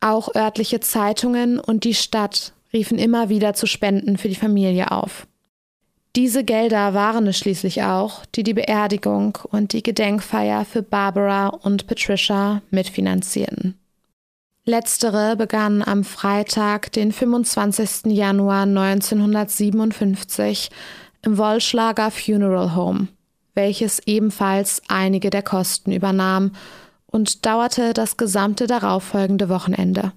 [0.00, 5.26] Auch örtliche Zeitungen und die Stadt riefen immer wieder zu Spenden für die Familie auf.
[6.16, 11.86] Diese Gelder waren es schließlich auch, die die Beerdigung und die Gedenkfeier für Barbara und
[11.86, 13.78] Patricia mitfinanzierten.
[14.64, 18.12] Letztere begann am Freitag, den 25.
[18.12, 20.70] Januar 1957
[21.22, 23.08] im Wollschlager Funeral Home
[23.58, 26.52] welches ebenfalls einige der Kosten übernahm
[27.06, 30.12] und dauerte das gesamte darauffolgende Wochenende.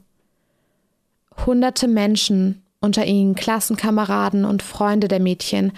[1.45, 5.71] Hunderte Menschen, unter ihnen Klassenkameraden und Freunde der Mädchen,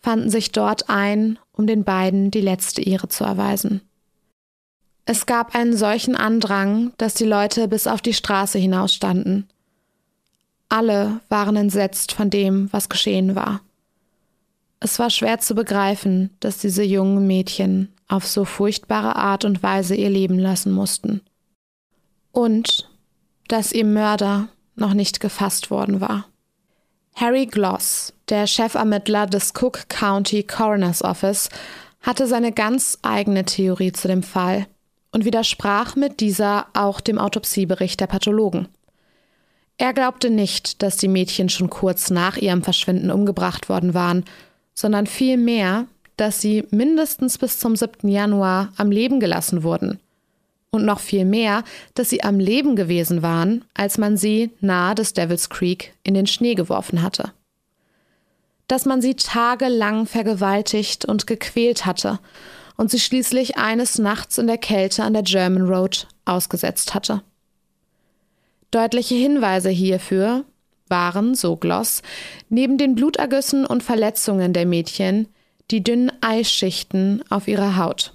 [0.00, 3.80] fanden sich dort ein, um den beiden die letzte Ehre zu erweisen.
[5.04, 9.48] Es gab einen solchen Andrang, dass die Leute bis auf die Straße hinausstanden.
[10.68, 13.62] Alle waren entsetzt von dem, was geschehen war.
[14.80, 19.94] Es war schwer zu begreifen, dass diese jungen Mädchen auf so furchtbare Art und Weise
[19.94, 21.22] ihr Leben lassen mussten.
[22.30, 22.88] Und
[23.48, 24.48] dass ihr Mörder
[24.80, 26.26] noch nicht gefasst worden war.
[27.14, 31.48] Harry Gloss, der Chefermittler des Cook County Coroner's Office,
[32.00, 34.66] hatte seine ganz eigene Theorie zu dem Fall
[35.10, 38.68] und widersprach mit dieser auch dem Autopsiebericht der Pathologen.
[39.78, 44.24] Er glaubte nicht, dass die Mädchen schon kurz nach ihrem Verschwinden umgebracht worden waren,
[44.74, 45.86] sondern vielmehr,
[46.16, 48.08] dass sie mindestens bis zum 7.
[48.08, 50.00] Januar am Leben gelassen wurden.
[50.70, 55.14] Und noch viel mehr, dass sie am Leben gewesen waren, als man sie nahe des
[55.14, 57.32] Devil's Creek in den Schnee geworfen hatte.
[58.66, 62.18] Dass man sie tagelang vergewaltigt und gequält hatte
[62.76, 67.22] und sie schließlich eines Nachts in der Kälte an der German Road ausgesetzt hatte.
[68.70, 70.44] Deutliche Hinweise hierfür
[70.88, 72.02] waren, so Gloss,
[72.50, 75.28] neben den Blutergüssen und Verletzungen der Mädchen
[75.70, 78.14] die dünnen Eisschichten auf ihrer Haut.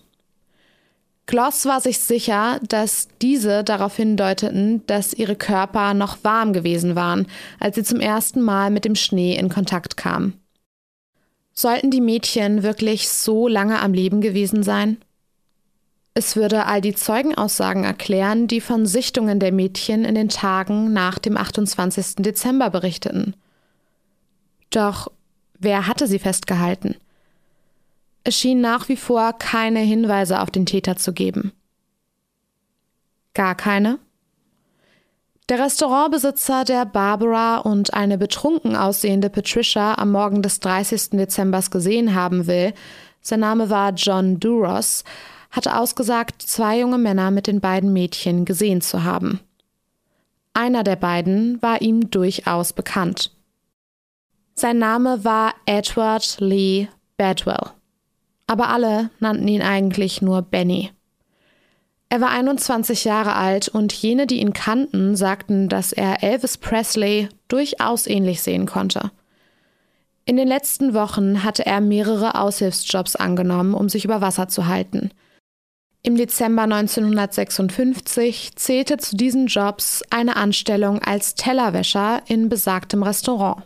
[1.26, 7.28] Gloss war sich sicher, dass diese darauf hindeuteten, dass ihre Körper noch warm gewesen waren,
[7.60, 10.40] als sie zum ersten Mal mit dem Schnee in Kontakt kamen.
[11.54, 14.98] Sollten die Mädchen wirklich so lange am Leben gewesen sein?
[16.16, 21.20] Es würde all die Zeugenaussagen erklären, die von Sichtungen der Mädchen in den Tagen nach
[21.20, 22.18] dem 28.
[22.18, 23.36] Dezember berichteten.
[24.70, 25.12] Doch
[25.58, 26.96] wer hatte sie festgehalten?
[28.24, 31.52] Es schien nach wie vor keine Hinweise auf den Täter zu geben.
[33.34, 34.00] Gar keine?
[35.50, 41.12] Der Restaurantbesitzer, der Barbara und eine betrunken aussehende Patricia am Morgen des 30.
[41.12, 42.74] Dezember gesehen haben will,
[43.22, 45.04] sein Name war John Duros,
[45.52, 49.42] hatte ausgesagt, zwei junge Männer mit den beiden Mädchen gesehen zu haben.
[50.54, 53.32] Einer der beiden war ihm durchaus bekannt.
[54.56, 57.72] Sein Name war Edward Lee Badwell,
[58.48, 60.92] aber alle nannten ihn eigentlich nur Benny.
[62.10, 67.30] Er war 21 Jahre alt und jene, die ihn kannten, sagten, dass er Elvis Presley
[67.48, 69.12] durchaus ähnlich sehen konnte.
[70.26, 75.10] In den letzten Wochen hatte er mehrere Aushilfsjobs angenommen, um sich über Wasser zu halten.
[76.04, 83.64] Im Dezember 1956 zählte zu diesen Jobs eine Anstellung als Tellerwäscher in besagtem Restaurant.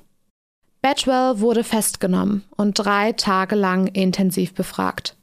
[0.88, 5.18] Batwell wurde festgenommen und drei Tage lang intensiv befragt.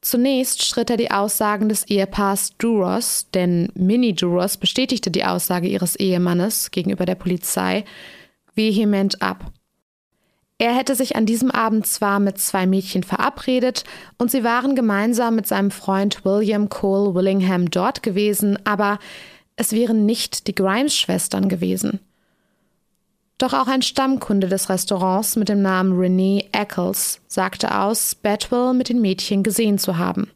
[0.00, 5.94] Zunächst schritt er die Aussagen des Ehepaars Duros, denn Minnie Duros bestätigte die Aussage ihres
[5.94, 7.84] Ehemannes gegenüber der Polizei,
[8.56, 9.52] vehement ab.
[10.58, 13.84] Er hätte sich an diesem Abend zwar mit zwei Mädchen verabredet
[14.18, 18.98] und sie waren gemeinsam mit seinem Freund William Cole Willingham dort gewesen, aber
[19.54, 22.00] es wären nicht die Grimes-Schwestern gewesen.
[23.38, 28.88] Doch auch ein Stammkunde des Restaurants mit dem Namen Renee Eccles sagte aus, Batwell mit
[28.88, 30.30] den Mädchen gesehen zu haben.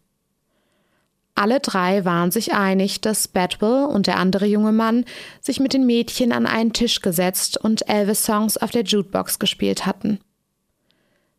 [1.36, 5.04] Alle drei waren sich einig, dass Batwell und der andere junge Mann
[5.40, 10.18] sich mit den Mädchen an einen Tisch gesetzt und Elvis-Songs auf der Jukebox gespielt hatten.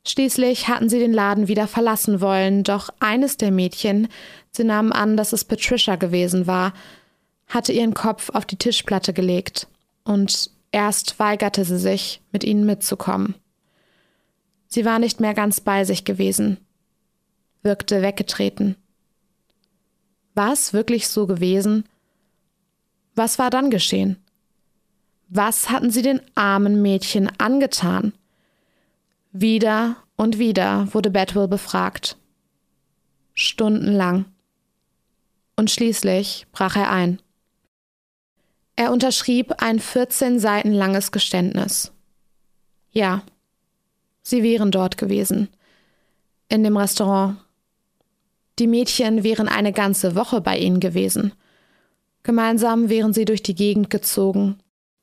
[0.08, 4.08] Schließlich hatten sie den Laden wieder verlassen wollen, doch eines der Mädchen,
[4.52, 6.72] sie nahmen an, dass es Patricia gewesen war,
[7.50, 9.68] hatte ihren Kopf auf die Tischplatte gelegt
[10.06, 13.36] und Erst weigerte sie sich, mit ihnen mitzukommen.
[14.68, 16.58] Sie war nicht mehr ganz bei sich gewesen,
[17.64, 18.76] wirkte weggetreten.
[20.36, 21.86] War es wirklich so gewesen?
[23.16, 24.18] Was war dann geschehen?
[25.28, 28.14] Was hatten sie den armen Mädchen angetan?
[29.32, 32.18] Wieder und wieder wurde Bedwell befragt.
[33.34, 34.26] Stundenlang.
[35.56, 37.22] Und schließlich brach er ein.
[38.80, 41.92] Er unterschrieb ein 14 Seiten langes Geständnis.
[42.94, 43.24] Ja,
[44.22, 45.50] sie wären dort gewesen.
[46.48, 47.40] In dem Restaurant.
[48.58, 51.34] Die Mädchen wären eine ganze Woche bei ihnen gewesen.
[52.24, 54.60] Gemeinsam wären sie durch die Gegend gezogen,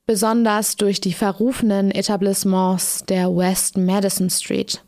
[0.06, 4.82] besonders durch die verrufenen Etablissements der West Madison Street.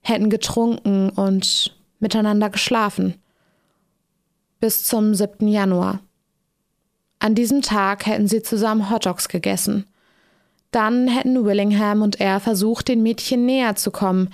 [0.00, 3.14] Hätten getrunken und miteinander geschlafen.
[4.58, 5.46] Bis zum 7.
[5.46, 6.00] Januar.
[7.18, 9.86] An diesem Tag hätten sie zusammen Hotdogs gegessen.
[10.70, 14.30] Dann hätten Willingham und er versucht, den Mädchen näher zu kommen,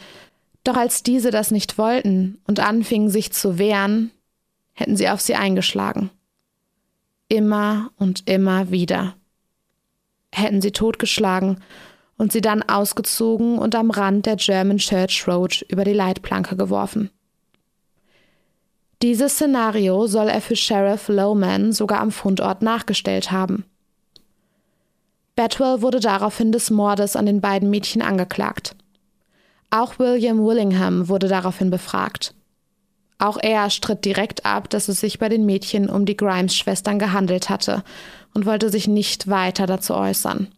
[0.64, 4.10] doch als diese das nicht wollten und anfingen sich zu wehren,
[4.72, 6.10] hätten sie auf sie eingeschlagen.
[7.28, 9.14] Immer und immer wieder.
[10.32, 11.62] Hätten sie totgeschlagen
[12.16, 17.10] und sie dann ausgezogen und am Rand der German Church Road über die Leitplanke geworfen.
[19.04, 23.66] Dieses Szenario soll er für Sheriff Lowman sogar am Fundort nachgestellt haben.
[25.36, 28.74] Batwell wurde daraufhin des Mordes an den beiden Mädchen angeklagt.
[29.68, 32.34] Auch William Willingham wurde daraufhin befragt.
[33.18, 37.50] Auch er stritt direkt ab, dass es sich bei den Mädchen um die Grimes-Schwestern gehandelt
[37.50, 37.84] hatte
[38.32, 40.48] und wollte sich nicht weiter dazu äußern.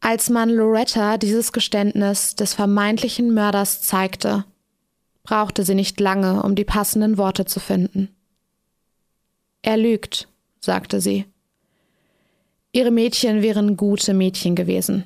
[0.00, 4.44] Als man Loretta dieses Geständnis des vermeintlichen Mörders zeigte,
[5.26, 8.08] brauchte sie nicht lange, um die passenden Worte zu finden.
[9.60, 10.28] Er lügt,
[10.60, 11.26] sagte sie.
[12.72, 15.04] Ihre Mädchen wären gute Mädchen gewesen.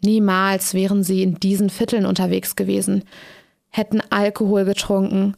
[0.00, 3.04] Niemals wären sie in diesen Vierteln unterwegs gewesen,
[3.70, 5.36] hätten Alkohol getrunken,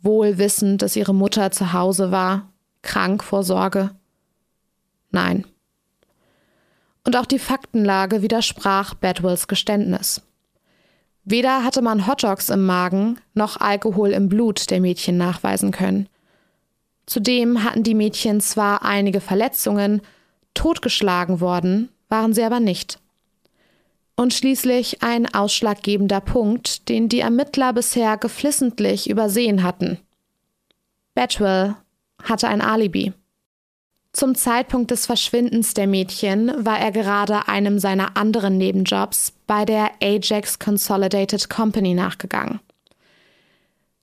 [0.00, 3.90] wohl wissend, dass ihre Mutter zu Hause war, krank vor Sorge.
[5.10, 5.44] Nein.
[7.04, 10.22] Und auch die Faktenlage widersprach Bedwells Geständnis.
[11.24, 16.08] Weder hatte man Hotdogs im Magen noch Alkohol im Blut der Mädchen nachweisen können.
[17.06, 20.02] Zudem hatten die Mädchen zwar einige Verletzungen,
[20.54, 23.00] totgeschlagen worden waren sie aber nicht.
[24.16, 29.98] Und schließlich ein ausschlaggebender Punkt, den die Ermittler bisher geflissentlich übersehen hatten.
[31.14, 31.74] Batwell
[32.22, 33.12] hatte ein Alibi.
[34.12, 39.92] Zum Zeitpunkt des Verschwindens der Mädchen war er gerade einem seiner anderen Nebenjobs bei der
[40.02, 42.60] Ajax Consolidated Company nachgegangen.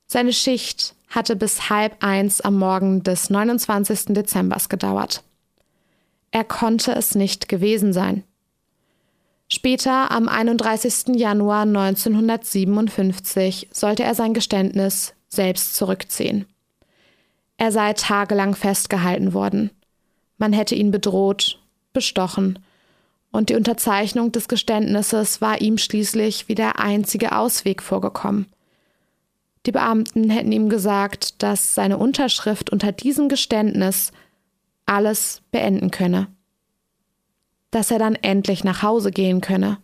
[0.08, 4.14] Seine Schicht hatte bis halb eins am Morgen des 29.
[4.14, 5.24] Dezembers gedauert.
[6.32, 8.24] Er konnte es nicht gewesen sein.
[9.50, 11.16] Später, am 31.
[11.16, 16.46] Januar 1957, sollte er sein Geständnis selbst zurückziehen.
[17.58, 19.72] Er sei tagelang festgehalten worden.
[20.38, 21.60] Man hätte ihn bedroht,
[21.92, 22.60] bestochen,
[23.32, 28.48] und die Unterzeichnung des Geständnisses war ihm schließlich wie der einzige Ausweg vorgekommen.
[29.66, 34.12] Die Beamten hätten ihm gesagt, dass seine Unterschrift unter diesem Geständnis
[34.86, 36.28] alles beenden könne,
[37.70, 39.78] dass er dann endlich nach Hause gehen könne.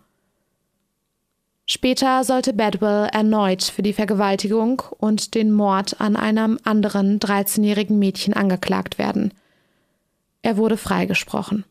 [1.70, 8.34] Später sollte Bedwell erneut für die Vergewaltigung und den Mord an einem anderen 13-jährigen Mädchen
[8.34, 9.34] angeklagt werden.
[10.42, 11.66] Er wurde freigesprochen.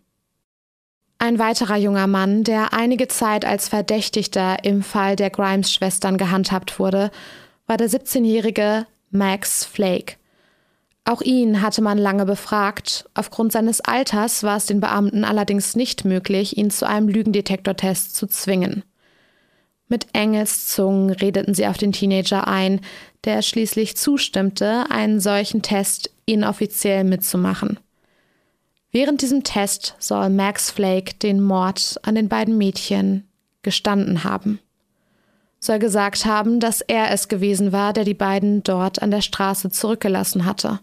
[1.26, 7.10] Ein weiterer junger Mann, der einige Zeit als Verdächtigter im Fall der Grimes-Schwestern gehandhabt wurde,
[7.66, 10.18] war der 17-jährige Max Flake.
[11.04, 13.10] Auch ihn hatte man lange befragt.
[13.14, 18.28] Aufgrund seines Alters war es den Beamten allerdings nicht möglich, ihn zu einem Lügendetektortest zu
[18.28, 18.84] zwingen.
[19.88, 22.82] Mit Engelszungen redeten sie auf den Teenager ein,
[23.24, 27.80] der schließlich zustimmte, einen solchen Test inoffiziell mitzumachen.
[28.96, 33.28] Während diesem Test soll Max Flake den Mord an den beiden Mädchen
[33.60, 34.58] gestanden haben.
[35.60, 39.68] Soll gesagt haben, dass er es gewesen war, der die beiden dort an der Straße
[39.68, 40.80] zurückgelassen hatte.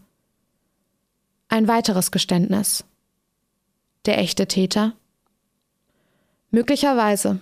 [1.49, 2.83] Ein weiteres Geständnis.
[4.05, 4.93] Der echte Täter?
[6.51, 7.39] Möglicherweise.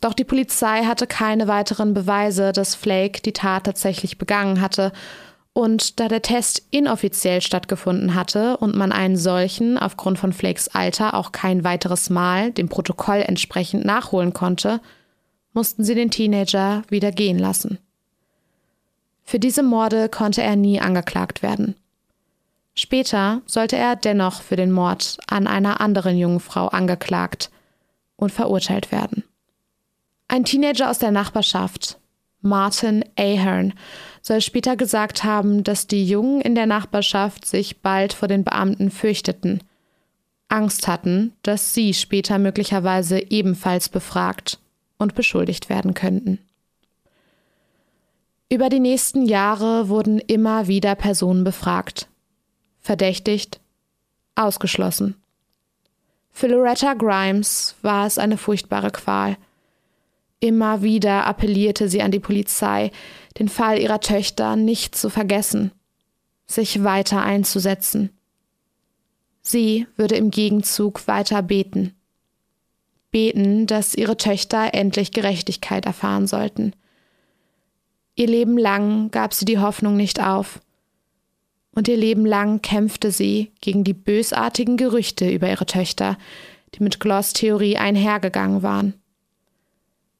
[0.00, 4.90] Doch die Polizei hatte keine weiteren Beweise, dass Flake die Tat tatsächlich begangen hatte.
[5.54, 11.14] Und da der Test inoffiziell stattgefunden hatte und man einen solchen aufgrund von Flakes Alter
[11.14, 14.80] auch kein weiteres Mal dem Protokoll entsprechend nachholen konnte,
[15.52, 17.78] mussten sie den Teenager wieder gehen lassen.
[19.22, 21.76] Für diese Morde konnte er nie angeklagt werden.
[22.74, 27.52] Später sollte er dennoch für den Mord an einer anderen jungen Frau angeklagt
[28.16, 29.22] und verurteilt werden.
[30.26, 31.98] Ein Teenager aus der Nachbarschaft,
[32.40, 33.74] Martin Ahern,
[34.24, 38.90] soll später gesagt haben, dass die Jungen in der Nachbarschaft sich bald vor den Beamten
[38.90, 39.62] fürchteten,
[40.48, 44.58] Angst hatten, dass sie später möglicherweise ebenfalls befragt
[44.96, 46.38] und beschuldigt werden könnten.
[48.48, 52.08] Über die nächsten Jahre wurden immer wieder Personen befragt,
[52.80, 53.60] verdächtigt,
[54.36, 55.16] ausgeschlossen.
[56.32, 59.36] Für Loretta Grimes war es eine furchtbare Qual.
[60.40, 62.90] Immer wieder appellierte sie an die Polizei,
[63.38, 65.72] den Fall ihrer Töchter nicht zu vergessen,
[66.46, 68.10] sich weiter einzusetzen.
[69.40, 71.94] Sie würde im Gegenzug weiter beten.
[73.10, 76.74] Beten, dass ihre Töchter endlich Gerechtigkeit erfahren sollten.
[78.16, 80.60] Ihr Leben lang gab sie die Hoffnung nicht auf.
[81.74, 86.16] Und ihr Leben lang kämpfte sie gegen die bösartigen Gerüchte über ihre Töchter,
[86.74, 88.94] die mit Gloss Theorie einhergegangen waren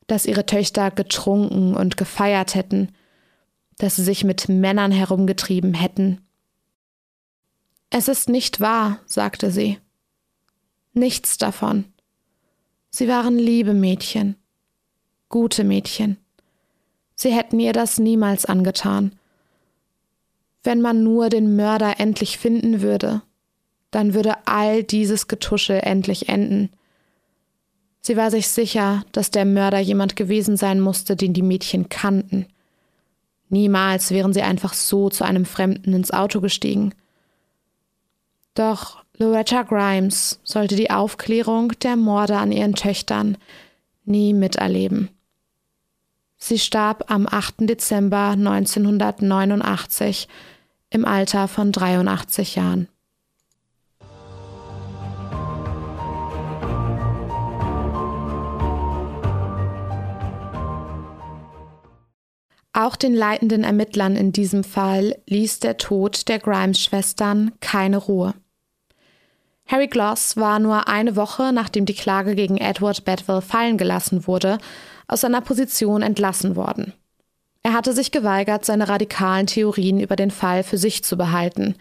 [0.07, 2.93] dass ihre Töchter getrunken und gefeiert hätten,
[3.79, 6.21] dass sie sich mit Männern herumgetrieben hätten.
[7.91, 9.79] Es ist nicht wahr, sagte sie.
[10.93, 11.85] Nichts davon.
[12.91, 14.37] Sie waren liebe Mädchen,
[15.29, 16.19] gute Mädchen.
[17.17, 19.19] Sie hätten ihr das niemals angetan.
[20.63, 23.23] Wenn man nur den Mörder endlich finden würde,
[23.91, 26.71] dann würde all dieses Getuschel endlich enden.
[28.07, 32.45] Sie war sich sicher, dass der Mörder jemand gewesen sein musste, den die Mädchen kannten.
[33.49, 36.95] Niemals wären sie einfach so zu einem Fremden ins Auto gestiegen.
[38.53, 43.39] Doch Loretta Grimes sollte die Aufklärung der Morde an ihren Töchtern
[44.05, 45.09] nie miterleben.
[46.37, 47.61] Sie starb am 8.
[47.61, 50.29] Dezember 1989
[50.91, 52.89] im Alter von 83 Jahren.
[62.77, 68.35] Auch den leitenden Ermittlern in diesem Fall ließ der Tod der Grimes-Schwestern keine Ruhe.
[69.67, 74.59] Harry Gloss war nur eine Woche, nachdem die Klage gegen Edward Bedwell fallen gelassen wurde,
[75.07, 76.93] aus seiner Position entlassen worden.
[77.63, 81.77] Er hatte sich geweigert, seine radikalen Theorien über den Fall für sich zu behalten,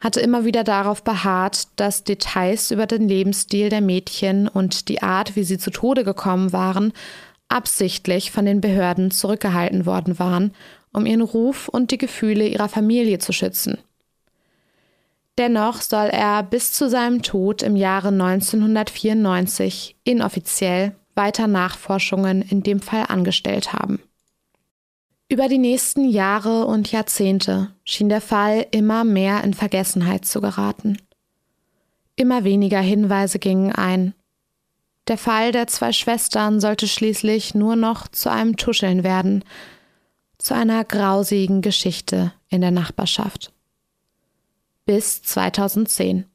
[0.00, 5.34] hatte immer wieder darauf beharrt, dass Details über den Lebensstil der Mädchen und die Art,
[5.34, 6.92] wie sie zu Tode gekommen waren,
[7.48, 10.52] absichtlich von den Behörden zurückgehalten worden waren,
[10.92, 13.78] um ihren Ruf und die Gefühle ihrer Familie zu schützen.
[15.38, 22.80] Dennoch soll er bis zu seinem Tod im Jahre 1994 inoffiziell weiter Nachforschungen in dem
[22.80, 24.00] Fall angestellt haben.
[25.28, 30.98] Über die nächsten Jahre und Jahrzehnte schien der Fall immer mehr in Vergessenheit zu geraten.
[32.16, 34.14] Immer weniger Hinweise gingen ein,
[35.08, 39.44] der Fall der zwei Schwestern sollte schließlich nur noch zu einem Tuscheln werden,
[40.38, 43.52] zu einer grausigen Geschichte in der Nachbarschaft.
[44.86, 46.26] Bis 2010.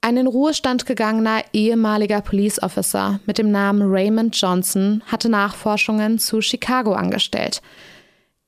[0.00, 6.40] Ein in Ruhestand gegangener ehemaliger Police Officer mit dem Namen Raymond Johnson hatte Nachforschungen zu
[6.40, 7.60] Chicago angestellt.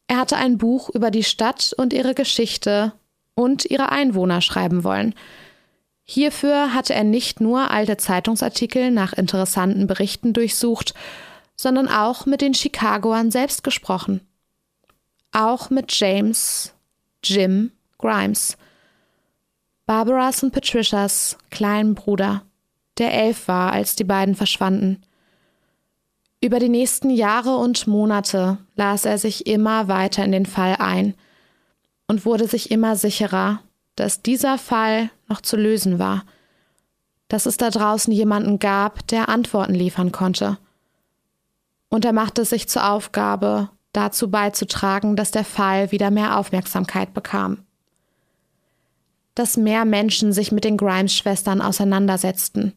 [0.07, 2.92] Er hatte ein Buch über die Stadt und ihre Geschichte
[3.34, 5.14] und ihre Einwohner schreiben wollen–
[6.12, 10.92] Hierfür hatte er nicht nur alte Zeitungsartikel nach interessanten Berichten durchsucht,
[11.56, 14.20] sondern auch mit den Chicagoern selbst gesprochen.
[15.32, 16.74] Auch mit James,
[17.24, 18.58] Jim Grimes,
[19.86, 22.42] Barbaras und Patricias kleinen Bruder,
[22.98, 25.00] der elf war, als die beiden verschwanden.
[26.42, 31.14] Über die nächsten Jahre und Monate las er sich immer weiter in den Fall ein
[32.06, 33.62] und wurde sich immer sicherer,
[33.96, 36.24] dass dieser Fall noch zu lösen war,
[37.28, 40.59] dass es da draußen jemanden gab, der Antworten liefern konnte.
[41.89, 47.64] Und er machte sich zur Aufgabe, dazu beizutragen, dass der Fall wieder mehr Aufmerksamkeit bekam.
[49.35, 52.74] Dass mehr Menschen sich mit den Grimes-Schwestern auseinandersetzten,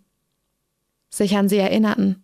[1.10, 2.24] sich an sie erinnerten.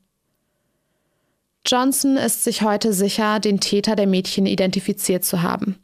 [1.65, 5.77] Johnson ist sich heute sicher, den Täter der Mädchen identifiziert zu haben.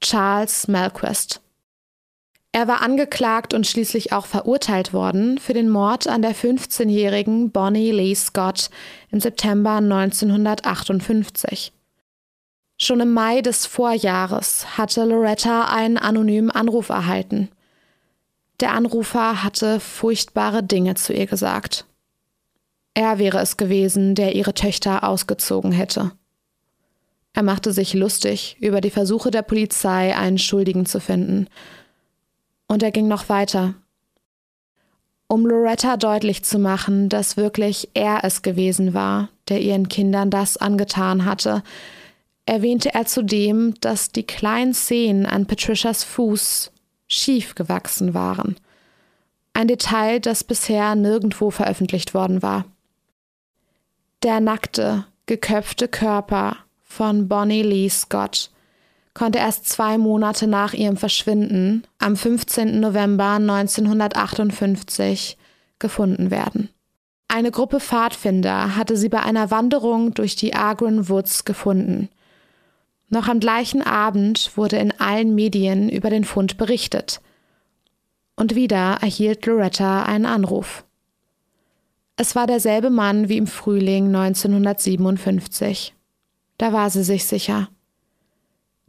[0.00, 1.40] Charles Melquist.
[2.58, 7.92] Er war angeklagt und schließlich auch verurteilt worden für den Mord an der 15-jährigen Bonnie
[7.92, 8.70] Lee Scott
[9.12, 11.72] im September 1958.
[12.76, 17.48] Schon im Mai des Vorjahres hatte Loretta einen anonymen Anruf erhalten.
[18.58, 21.84] Der Anrufer hatte furchtbare Dinge zu ihr gesagt.
[22.92, 26.10] Er wäre es gewesen, der ihre Töchter ausgezogen hätte.
[27.34, 31.46] Er machte sich lustig über die Versuche der Polizei, einen Schuldigen zu finden.
[32.68, 33.74] Und er ging noch weiter.
[35.26, 40.56] Um Loretta deutlich zu machen, dass wirklich er es gewesen war, der ihren Kindern das
[40.56, 41.62] angetan hatte,
[42.46, 46.72] erwähnte er zudem, dass die kleinen Zehen an Patricias Fuß
[47.06, 48.56] schief gewachsen waren.
[49.52, 52.64] Ein Detail, das bisher nirgendwo veröffentlicht worden war.
[54.22, 58.50] Der nackte, geköpfte Körper von Bonnie Lee Scott
[59.18, 62.78] konnte erst zwei Monate nach ihrem Verschwinden am 15.
[62.78, 65.36] November 1958
[65.80, 66.68] gefunden werden.
[67.26, 72.08] Eine Gruppe Pfadfinder hatte sie bei einer Wanderung durch die Agron Woods gefunden.
[73.08, 77.20] Noch am gleichen Abend wurde in allen Medien über den Fund berichtet.
[78.36, 80.84] Und wieder erhielt Loretta einen Anruf.
[82.16, 85.92] Es war derselbe Mann wie im Frühling 1957.
[86.56, 87.68] Da war sie sich sicher.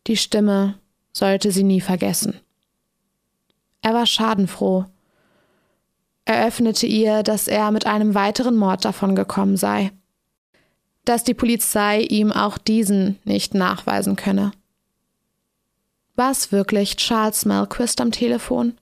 [0.08, 0.76] Die Stimme
[1.14, 2.40] sollte sie nie vergessen.
[3.82, 4.86] Er war schadenfroh.
[6.26, 9.92] Er öffnete ihr, dass er mit einem weiteren Mord davongekommen sei.
[11.06, 14.52] Dass die Polizei ihm auch diesen nicht nachweisen könne.
[16.16, 18.78] War es wirklich Charles Melquist am Telefon?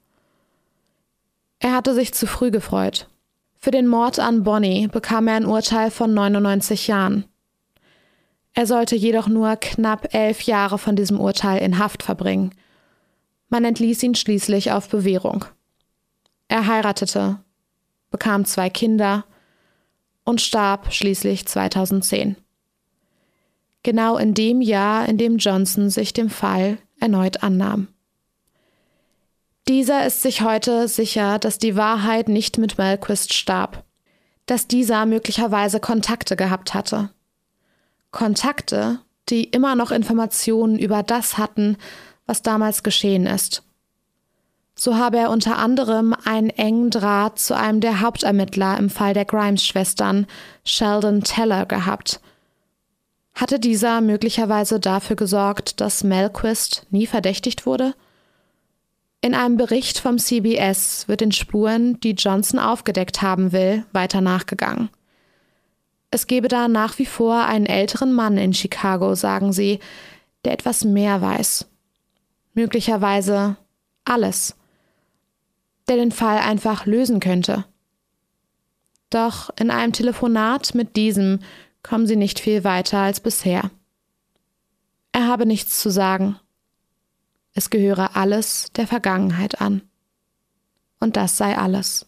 [1.60, 3.08] Er hatte sich zu früh gefreut.
[3.60, 7.26] Für den Mord an Bonnie bekam er ein Urteil von 99 Jahren.
[8.58, 12.56] Er sollte jedoch nur knapp elf Jahre von diesem Urteil in Haft verbringen.
[13.50, 15.46] Man entließ ihn schließlich auf Bewährung.
[16.48, 17.38] Er heiratete,
[18.10, 19.26] bekam zwei Kinder
[20.24, 22.36] und starb schließlich 2010.
[23.84, 27.90] Genau in dem Jahr, in dem Johnson sich dem Fall erneut annahm.
[29.68, 33.84] Dieser ist sich heute sicher, dass die Wahrheit nicht mit Melquist starb,
[34.48, 37.12] dass dieser möglicherweise Kontakte gehabt hatte.
[38.12, 39.00] Kontakte,
[39.30, 41.78] die immer noch Informationen über das hatten,
[42.26, 43.64] was damals geschehen ist.
[44.76, 49.26] So habe er unter anderem einen engen Draht zu einem der Hauptermittler im Fall der
[49.26, 50.28] Grimes-Schwestern,
[50.64, 52.20] Sheldon Teller, gehabt.
[53.34, 57.96] Hatte dieser möglicherweise dafür gesorgt, dass Melquist nie verdächtigt wurde?
[59.22, 64.90] In einem Bericht vom CBS wird den Spuren, die Johnson aufgedeckt haben will, weiter nachgegangen.
[66.12, 69.80] Es gebe da nach wie vor einen älteren Mann in Chicago, sagen sie,
[70.46, 71.68] der etwas mehr weiß.
[72.54, 73.58] Möglicherweise
[74.06, 74.56] alles.
[75.88, 77.66] Der den Fall einfach lösen könnte.
[79.10, 81.40] Doch in einem Telefonat mit diesem
[81.84, 83.72] kommen sie nicht viel weiter als bisher.
[85.12, 86.40] Er habe nichts zu sagen
[87.58, 89.82] es gehöre alles der Vergangenheit an.
[91.00, 92.06] Und das sei alles.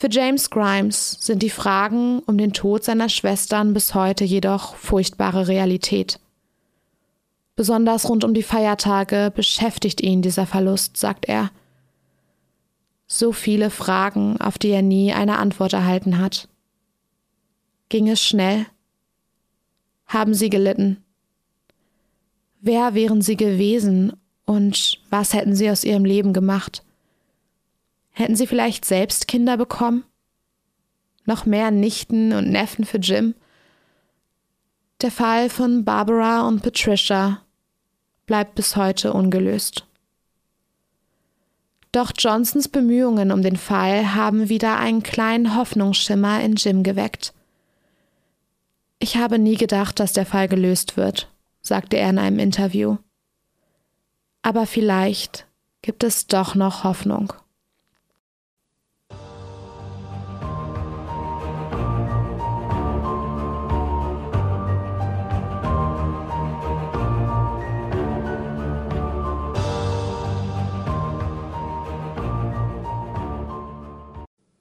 [0.00, 5.48] Für James Grimes sind die Fragen um den Tod seiner Schwestern bis heute jedoch furchtbare
[5.48, 6.20] Realität.
[7.56, 11.50] Besonders rund um die Feiertage beschäftigt ihn dieser Verlust, sagt er.
[13.08, 16.48] So viele Fragen, auf die er nie eine Antwort erhalten hat.
[17.88, 18.66] Ging es schnell?
[20.06, 21.02] Haben sie gelitten?
[22.60, 24.12] Wer wären sie gewesen
[24.44, 26.84] und was hätten sie aus ihrem Leben gemacht?
[28.18, 30.02] Hätten sie vielleicht selbst Kinder bekommen?
[31.24, 33.36] Noch mehr Nichten und Neffen für Jim?
[35.00, 37.42] Der Fall von Barbara und Patricia
[38.26, 39.86] bleibt bis heute ungelöst.
[41.92, 47.32] Doch Johnsons Bemühungen um den Fall haben wieder einen kleinen Hoffnungsschimmer in Jim geweckt.
[48.98, 52.96] Ich habe nie gedacht, dass der Fall gelöst wird, sagte er in einem Interview.
[54.42, 55.46] Aber vielleicht
[55.82, 57.32] gibt es doch noch Hoffnung.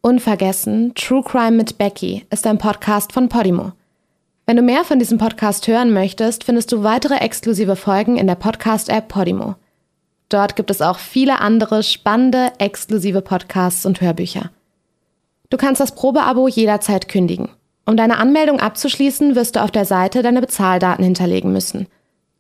[0.08, 3.74] Unvergessen, True Crime mit Becky ist ein Podcast von Podimo.
[4.46, 8.36] Wenn du mehr von diesem Podcast hören möchtest, findest du weitere exklusive Folgen in der
[8.36, 9.56] Podcast-App Podimo.
[10.30, 14.50] Dort gibt es auch viele andere spannende, exklusive Podcasts und Hörbücher.
[15.50, 17.50] Du kannst das Probeabo jederzeit kündigen.
[17.86, 21.86] Um deine Anmeldung abzuschließen, wirst du auf der Seite deine Bezahldaten hinterlegen müssen.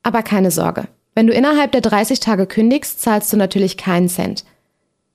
[0.03, 0.87] Aber keine Sorge.
[1.15, 4.45] Wenn du innerhalb der 30 Tage kündigst, zahlst du natürlich keinen Cent–